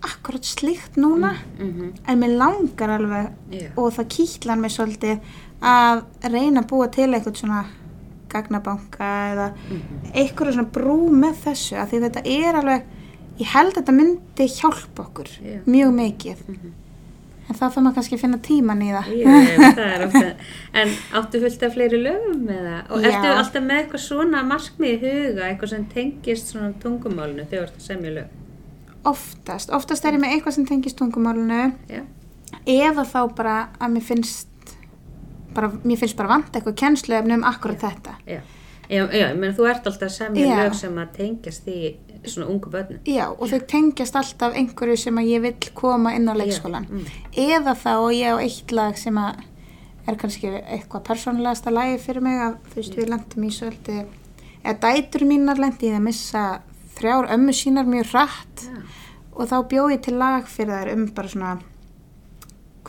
akkurat 0.09 0.47
slíkt 0.47 0.97
núna 1.01 1.35
mhm, 1.59 1.91
en 2.07 2.21
mér 2.23 2.37
langar 2.39 2.95
alveg 2.95 3.75
og 3.75 3.91
það 3.97 4.11
kýtlar 4.15 4.61
mig 4.63 4.73
svolítið 4.73 5.19
að 5.59 6.05
reyna 6.23 6.63
að 6.63 6.69
búa 6.71 6.87
til 6.95 7.11
eitthvað 7.11 7.41
svona 7.43 7.65
gagnabanka 8.33 9.13
eða 9.35 9.47
mhm, 9.55 10.03
eitthvað 10.15 10.57
svona 10.57 10.75
brú 10.79 10.99
með 11.13 11.41
þessu 11.47 11.79
að 11.79 11.93
því 11.93 12.03
þetta 12.07 12.25
er 12.35 12.61
alveg 12.63 12.93
ég 13.39 13.55
held 13.55 13.73
að 13.73 13.81
þetta 13.81 13.97
myndi 14.01 14.51
hjálpa 14.57 15.07
okkur 15.07 15.33
Já. 15.39 15.57
mjög 15.69 15.95
mikið 15.99 16.43
mhm. 16.49 16.73
en 17.49 17.59
það 17.59 17.63
þarf 17.65 17.79
maður 17.83 17.99
kannski 17.99 18.19
að 18.19 18.25
finna 18.25 18.41
tíman 18.49 18.83
í 18.85 18.91
það 18.97 19.13
Já, 19.19 19.37
það 19.79 19.85
er 19.93 20.07
ofta 20.09 20.35
En 20.83 20.97
áttu 21.21 21.45
fullt 21.45 21.63
af 21.65 21.77
fleiri 21.77 22.03
lögum 22.03 22.43
með 22.49 22.67
það? 22.67 22.83
Og 22.91 23.07
Já. 23.07 23.09
ertu 23.13 23.31
alltaf 23.37 23.65
með 23.65 23.81
eitthvað 23.83 24.05
svona 24.05 24.43
markmið 24.47 24.91
í 24.91 24.99
huga, 25.07 25.49
eitthvað 25.49 25.73
sem 25.73 25.89
tengist 25.95 26.53
svona 26.53 26.75
tungumálinu 26.83 27.47
þegar 27.49 27.65
þú 27.65 27.71
ert 27.71 27.81
að 27.81 27.89
semja 27.89 28.19
lög? 28.19 28.37
oftast, 29.09 29.73
oftast 29.75 30.07
er 30.07 30.17
ég 30.17 30.23
með 30.23 30.37
eitthvað 30.37 30.57
sem 30.59 30.69
tengist 30.69 30.99
tungumálunu 30.99 31.71
Já, 31.91 32.03
eða 32.69 33.05
þá 33.09 33.21
bara 33.37 33.57
að 33.79 33.97
mér 33.97 34.07
finnst 34.09 34.48
bara, 35.55 35.73
mér 35.85 36.01
finnst 36.01 36.17
bara 36.19 36.37
vant 36.37 36.55
eitthvað 36.55 36.79
kennsluefni 36.83 37.39
um 37.39 37.47
akkurat 37.49 37.85
þetta. 37.89 38.17
Já. 38.29 38.41
Já, 38.89 39.03
já, 39.13 39.27
ég 39.29 39.37
meina 39.37 39.53
þú 39.53 39.67
ert 39.69 39.87
alltaf 39.89 40.13
semja 40.15 40.47
Já. 40.49 40.59
lög 40.63 40.77
sem 40.79 40.95
að 40.97 41.11
tengjast 41.19 41.67
því 41.67 41.81
svona 42.25 42.47
ungu 42.49 42.71
börnum 42.73 43.03
Já, 43.05 43.27
og 43.29 43.51
þau 43.51 43.59
tengjast 43.69 44.17
alltaf 44.17 44.57
einhverju 44.57 44.97
sem 44.97 45.21
að 45.21 45.29
ég 45.29 45.43
vill 45.45 45.73
koma 45.77 46.15
inn 46.17 46.25
á 46.25 46.33
leikskólan. 46.33 46.87
Já, 46.89 46.95
mm. 46.97 47.27
Eða 47.45 47.75
þá 47.77 47.93
ég 48.17 48.33
á 48.33 48.37
eitt 48.41 48.73
lag 48.73 48.97
sem 48.97 49.21
að 49.21 49.43
er 50.09 50.17
kannski 50.17 50.55
eitthvað 50.57 51.05
persónulegasta 51.05 51.75
lagi 51.75 51.99
fyrir 52.01 52.25
mig 52.25 52.41
að 52.41 52.57
þú 52.71 52.81
veist 52.81 52.97
við 52.97 53.13
lendum 53.13 53.45
í 53.45 53.53
svolítið, 53.53 54.01
eða 54.65 54.79
dætur 54.87 55.27
mínar 55.29 55.61
lendi 55.61 55.85
í 55.85 55.93
það 55.93 56.01
að 56.01 56.07
missa 56.09 56.45
þrjár 56.97 57.29
ömmu 57.37 57.57
sínar 57.61 57.91
mjög 57.93 58.15
Já, 58.15 58.79
og 59.37 59.53
þá 59.53 59.59
bjóð 59.69 59.93
ég 59.93 60.01
til 60.03 60.17
lag 60.19 60.49
fyrir 60.49 60.75
þær 60.75 60.95
um 60.97 61.05
bara 61.13 61.29
svona 61.29 61.53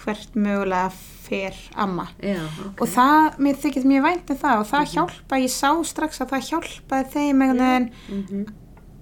hvert 0.04 0.36
mögulega 0.36 0.92
fer 1.30 1.54
amma. 1.76 2.08
já, 2.24 2.40
ok. 2.66 2.82
Og 2.82 2.88
það, 2.90 3.38
mér 3.46 3.60
þykir 3.62 3.86
mjög 3.92 4.04
vænt 4.08 4.32
um 4.34 4.40
það 4.44 4.60
og 4.64 4.68
það 4.72 4.88
hjálpa, 4.96 5.40
ég 5.44 5.52
sá 5.54 5.70
strax 5.86 6.22
að 6.24 6.32
það 6.34 6.48
hjálpaði 6.50 7.12
þeim 7.16 7.42
einhvern 7.46 7.66
veginn 7.66 7.90
Mhm, 8.10 8.46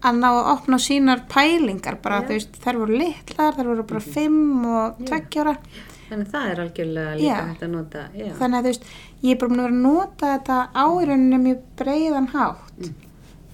að 0.07 0.17
ná 0.21 0.27
að 0.29 0.49
opna 0.53 0.77
sínar 0.77 1.21
pælingar 1.31 1.95
bara, 2.01 2.21
Já. 2.21 2.27
þú 2.27 2.33
veist, 2.37 2.59
þær 2.63 2.77
voru 2.83 2.97
litlar, 3.01 3.53
þær 3.57 3.65
voru 3.71 3.83
bara 3.83 3.99
fimm 3.99 4.65
og 4.65 4.99
tveggjára 5.07 5.55
Þannig 6.07 6.27
að 6.27 6.31
það 6.31 6.51
er 6.51 6.59
algjörlega 6.63 7.15
líka 7.19 7.47
hægt 7.47 7.63
að 7.65 7.71
nota 7.73 8.03
Já, 8.15 8.27
þannig 8.39 8.57
að 8.57 8.63
þú 8.63 8.69
veist, 8.71 8.85
ég 9.23 9.31
er 9.33 9.39
bara 9.41 9.65
að 9.67 9.73
nota 9.81 10.29
þetta 10.37 10.59
á 10.71 10.85
í 10.87 11.07
rauninni 11.09 11.39
mjög 11.43 11.63
breiðan 11.81 12.29
hátt. 12.31 12.77
Mm. 12.79 12.93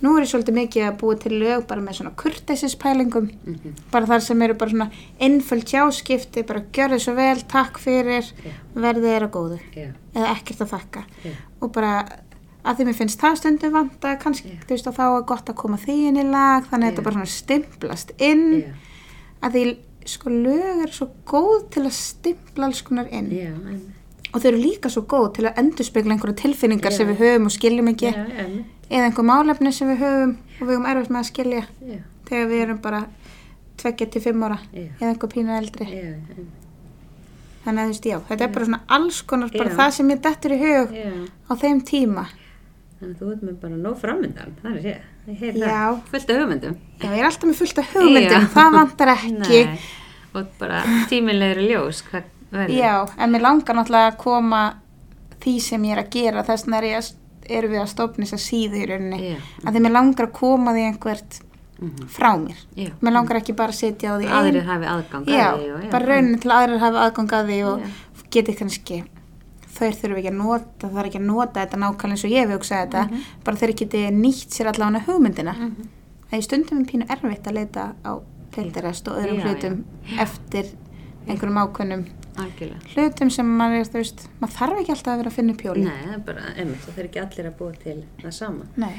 Nú 0.04 0.14
er 0.18 0.26
ég 0.26 0.32
svolítið 0.34 0.58
mikið 0.58 0.86
að 0.90 0.98
búa 1.00 1.16
til 1.20 1.32
lög 1.40 1.64
bara 1.70 1.82
með 1.82 1.98
svona 2.02 2.12
kurteisispælingum. 2.20 3.30
Mhm, 3.48 3.78
bara 3.92 4.10
þar 4.10 4.26
sem 4.26 4.42
eru 4.42 4.58
bara 4.60 4.74
svona 4.74 4.90
einföld 5.20 5.64
tjáskipti, 5.70 6.44
bara 6.48 6.66
gjörðu 6.76 7.00
svo 7.00 7.16
vel 7.16 7.40
takk 7.48 7.80
fyrir, 7.80 8.28
Já. 8.44 8.52
verðið 8.76 9.10
er 9.16 9.28
að 9.28 9.34
góðu. 9.38 9.60
Já, 9.76 9.88
eða 10.16 10.36
ekkert 10.36 10.62
að 10.66 10.74
þakka. 10.76 11.06
Já, 11.24 11.32
og 11.62 11.72
bara 11.72 11.94
að 12.64 12.78
því 12.78 12.86
mér 12.88 12.96
finnst 13.00 13.20
það 13.20 13.40
stundum 13.40 13.74
vanta 13.76 14.16
kannski, 14.20 14.54
þú 14.68 14.76
veist, 14.76 14.88
og 14.88 14.96
þá 14.96 15.06
er 15.08 15.26
gott 15.28 15.50
að 15.52 15.56
koma 15.56 15.78
því 15.78 15.98
inn 16.10 16.20
í 16.22 16.28
lag, 16.30 16.68
þannig 16.70 16.86
að 16.88 16.92
þetta 16.94 17.04
bara 17.08 17.18
svona 17.18 17.34
stimplast 17.34 18.14
inn. 18.20 18.46
Að 19.44 19.52
því 19.58 19.64
sko 20.06 20.30
lög 20.30 20.84
eru 20.84 20.92
svo 20.92 21.08
góð 21.28 21.70
til 21.72 21.84
að 21.88 21.96
stimpla 21.98 22.66
alls 22.68 22.82
konar 22.84 23.08
inn. 23.12 23.32
Og 24.34 24.42
þau 24.42 24.48
eru 24.50 24.58
líka 24.64 24.90
svo 24.90 25.04
góð 25.08 25.28
til 25.36 25.46
að 25.46 25.60
endurspegla 25.62 26.16
einhverja 26.16 26.40
tilfinningar 26.42 26.92
Já. 26.92 26.98
sem 26.98 27.08
við 27.12 27.20
höfum 27.22 27.46
og 27.46 27.54
skiljum 27.54 27.92
ekki. 27.92 28.14
Eða 28.90 29.06
einhver 29.10 29.28
málefni 29.28 29.72
sem 29.74 29.90
við 29.94 30.02
höfum 30.04 30.34
og 30.34 30.68
við 30.68 30.74
höfum 30.76 30.90
erfitt 30.92 31.14
með 31.16 31.22
að 31.24 31.30
skilja 31.32 31.62
já, 31.64 32.00
þegar 32.30 32.50
við 32.52 32.62
erum 32.66 32.82
bara 32.84 33.02
tveggja 33.84 34.10
til 34.14 34.22
fimm 34.22 34.44
ára 34.48 34.60
Já. 34.74 34.84
eða 35.00 35.10
einhver 35.14 35.32
pínu 35.34 35.56
eldri 35.58 35.88
einmitt. 35.88 36.44
þannig 37.64 37.80
að 37.80 37.88
þú 37.88 37.94
veist, 37.94 38.06
já, 38.12 38.18
þetta 38.30 38.46
er 38.48 38.54
bara 38.58 38.66
svona 38.70 38.82
alls 38.98 39.22
konar 39.28 39.50
bara 39.58 39.76
það 39.80 39.92
sem 39.98 40.12
ég 40.14 40.22
dettur 40.28 40.56
í 40.56 40.60
hug 40.64 40.96
á 41.50 41.54
þeim 41.64 41.82
tíma 41.88 42.26
Þannig 43.04 43.18
að 43.18 43.24
þú 43.24 43.32
ert 43.34 43.42
með 43.44 43.56
bara 43.60 43.78
nóg 43.84 43.96
framöndan, 44.00 44.52
það 44.62 44.76
er 44.78 44.84
sé. 44.86 44.92
Ég 45.28 45.40
heyr 45.42 45.58
Já. 45.60 45.64
það. 45.68 45.98
Fullt 46.12 46.30
af 46.30 46.38
hugmyndum. 46.40 46.76
já, 47.02 47.08
ég 47.10 47.18
er 47.20 47.26
alltaf 47.28 47.50
með 47.50 47.58
fullt 47.60 47.82
af 47.82 47.90
hugmyndum, 47.98 48.46
það 48.54 48.70
vantar 48.78 49.12
ekki 49.18 49.60
Nei. 49.68 49.82
Og 50.34 50.54
bara 50.60 50.78
tíminlegri 51.12 51.66
ljós, 51.68 52.00
já, 52.72 52.94
en 53.20 53.34
mér 53.34 53.44
langar 53.44 53.76
náttúrulega 53.76 54.14
að 54.14 54.18
koma 54.24 54.62
því 55.44 55.54
sem 55.66 55.84
ég 55.90 55.98
er 55.98 56.02
að 56.06 56.10
gera 56.16 56.44
þess 56.48 56.64
vegna 56.66 56.80
er 56.80 56.88
ég 56.88 56.98
að, 57.02 57.10
erum 57.50 57.72
við 57.72 57.82
að 57.82 57.88
stofna 57.94 58.26
þess 58.26 58.34
að 58.34 58.44
síðu 58.48 58.76
í 58.84 58.86
rauninni 58.90 59.20
Já. 59.34 59.38
að 59.66 59.74
því 59.76 59.82
mér 59.86 59.92
langar 59.98 60.28
að 60.28 60.32
koma 60.34 60.72
því 60.74 60.86
einhvert 60.92 61.40
Mhm. 61.84 62.08
frá 62.08 62.30
mér 62.40 62.60
Já. 62.78 62.90
mér 63.02 63.12
langar 63.14 63.36
ekki 63.42 63.56
bara 63.56 63.72
að 63.74 63.80
sitja 63.82 64.14
á 64.14 64.16
því 64.20 64.28
Aðrir 64.30 64.64
hafi 64.64 64.86
aðgang 64.86 65.26
já, 65.28 65.52
að 65.52 65.60
því. 65.60 65.74
og- 65.86 65.92
bara 65.92 66.06
raunin 66.06 66.40
til 66.40 66.52
að 66.52 66.60
aðrir 66.64 66.80
hafa 66.80 67.00
aðgang 67.10 67.28
að 67.34 67.48
því 67.50 67.58
og 67.74 67.80
Já. 67.82 67.88
geti 68.32 68.54
kannski 68.56 69.04
þau 69.74 69.90
þurfum 69.92 70.18
ekki 70.22 70.30
að 70.30 70.38
nota, 70.38 70.88
það 70.88 71.00
er 71.00 71.06
ekki 71.10 71.20
að 71.20 71.26
nota 71.26 71.66
þetta 71.66 71.78
nákvæmlega 71.82 72.12
eins 72.14 72.24
og 72.26 72.32
ég 72.32 72.48
hef 72.48 72.50
hugsað 72.54 72.88
þetta 72.88 73.10
Mhm. 73.10 73.20
bara 73.44 73.58
þeir 73.58 73.76
geti 73.76 74.12
nýtt 74.12 74.50
sér 74.54 74.68
allavega 74.72 75.06
hugmyndina 75.08 75.54
það 75.54 76.38
er 76.38 76.42
stundum 76.42 76.80
er 76.80 76.86
pínu 76.86 77.08
erfitt 77.10 77.44
að 77.48 77.54
leita 77.54 77.94
á 78.06 78.22
Pinterest 78.54 79.08
og 79.08 79.18
öðrum 79.18 79.40
Já, 79.42 79.44
hlutum 79.50 79.84
eftir 80.20 80.66
einhverjum 81.28 81.58
ákveðnum 81.58 82.06
Algjörlega. 82.38 82.80
hlutum 82.96 83.30
sem 83.30 83.46
maður 83.60 83.80
er, 83.84 83.90
veist, 83.94 84.28
maður 84.42 84.56
þarf 84.58 84.80
ekki 84.82 84.92
alltaf 84.96 85.14
að 85.14 85.18
vera 85.24 85.30
að 85.30 85.36
finna 85.38 85.54
upp 85.54 85.62
hjólið. 85.68 85.84
Nei, 85.84 86.00
það 86.06 86.14
er 86.14 86.24
bara, 86.30 86.42
einmitt, 86.58 86.80
það 86.88 86.98
er 87.04 87.10
ekki 87.10 87.22
allir 87.26 87.50
að 87.52 87.58
búa 87.60 87.74
til 87.84 88.00
það 88.24 88.34
sama. 88.34 88.66
Nei. 88.78 88.96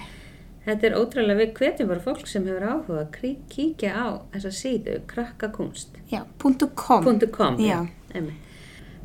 Þetta 0.64 0.86
er 0.88 0.94
ótrúlega, 0.96 1.36
við 1.42 1.50
hvetjum 1.58 1.88
bara 1.88 2.00
fólk 2.00 2.26
sem 2.30 2.46
hefur 2.48 2.62
áhuga 2.70 3.00
að 3.02 3.10
krí- 3.18 3.42
kíkja 3.52 3.90
á 3.92 4.06
þessa 4.32 4.52
síðu, 4.60 5.00
krakkakunst. 5.10 5.98
Já, 6.10 6.22
punktu 6.38 6.70
.com. 6.74 7.58
Já. 7.60 7.86
einmitt. 8.14 8.40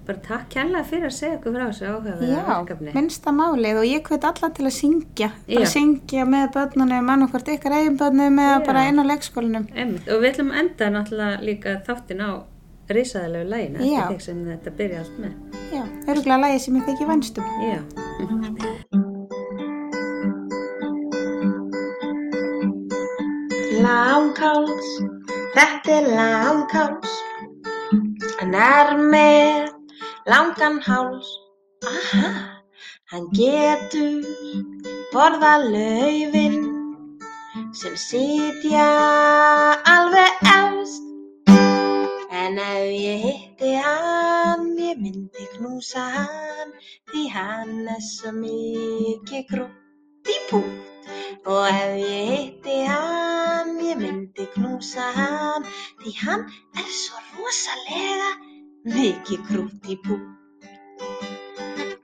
Bara 0.08 0.18
takk 0.26 0.48
kærlega 0.50 0.86
fyrir 0.90 1.06
að 1.06 1.14
segja 1.14 1.36
okkur 1.38 1.54
frá 1.54 1.66
þessu 1.70 1.86
áhugaverða 1.86 2.30
Já, 2.32 2.46
verkefni. 2.48 2.94
minnsta 2.96 3.30
málið 3.36 3.78
og 3.78 3.86
ég 3.86 4.02
hvet 4.08 4.24
alla 4.26 4.50
til 4.58 4.66
að 4.66 4.74
syngja. 4.74 5.28
Bara 5.46 5.66
Já. 5.68 5.70
syngja 5.70 6.24
með 6.26 6.48
börnunum, 6.56 7.10
annarkvort 7.14 7.52
ykkar 7.54 7.76
eigin 7.78 7.98
börnum 8.00 8.40
eða 8.42 8.56
Já. 8.60 8.66
bara 8.66 8.86
inn 8.90 8.98
á 8.98 9.04
leikskólinum. 9.06 9.68
Einmitt, 9.76 10.08
og 10.10 10.24
við 10.24 10.32
ætlum 10.32 10.50
að 10.50 10.60
enda 10.64 10.90
náttúrulega 10.96 11.44
líka 11.46 11.76
þáttin 11.86 12.24
á 12.26 12.32
risaðalegu 12.98 13.50
læginu 13.54 13.86
Já. 13.86 14.02
eftir 14.02 14.16
því 14.16 14.26
sem 14.26 14.42
þetta 14.50 14.76
byrja 14.80 15.04
allt 15.04 15.18
með. 15.24 15.34
Já, 15.70 15.84
örgulega 16.10 16.42
lagið 16.44 16.62
sem 16.66 16.80
ég 16.80 16.90
þykir 16.90 17.12
vænstum. 17.14 17.46
Já. 17.64 17.80
Langháls, 23.80 24.90
þetta 25.56 25.98
er 26.00 26.08
langháls 26.18 27.14
Hann 28.40 28.56
er 28.56 28.92
með 29.12 29.70
langan 30.32 30.80
háls 30.84 31.30
Aha, 31.88 32.30
hann 33.12 33.28
getur 33.36 34.26
borða 35.14 35.54
laufin 35.64 36.60
sem 37.76 37.96
sitja 38.00 38.88
alveg 39.94 40.39
En 42.50 42.58
ef 42.58 42.84
ég 42.90 43.20
hitti 43.22 43.72
hann, 43.78 44.64
ég 44.82 44.98
myndi 44.98 45.44
knúsa 45.54 46.02
hann 46.16 46.72
því 47.12 47.22
hann 47.34 47.90
er 47.96 48.00
svo 48.02 48.32
mikið 48.38 49.44
krútt 49.52 50.32
í 50.34 50.38
pútt 50.50 51.12
Og 51.46 51.68
ef 51.70 51.94
ég 52.02 52.32
hitti 52.32 52.78
hann, 52.90 53.70
ég 53.86 54.02
myndi 54.02 54.48
knúsa 54.56 55.12
hann 55.20 55.68
Því 56.02 56.16
hann 56.24 56.48
er 56.74 56.90
svo 57.04 57.22
rosalega 57.36 58.32
mikið 58.98 59.46
krútt 59.52 59.94
í 59.94 60.00
pú 60.08 60.18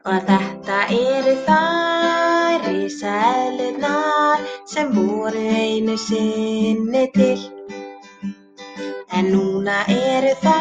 Og 0.06 0.30
þetta 0.30 0.80
eru 1.00 1.36
þær 1.50 2.70
risaeðlurnar 2.70 4.46
sem 4.76 4.94
voru 4.94 5.46
einu 5.66 5.98
sinni 6.06 7.08
til 7.18 7.40
En 9.16 9.32
núna 9.32 9.55
eru 9.66 10.34
þær 10.44 10.44
löngu 10.46 10.55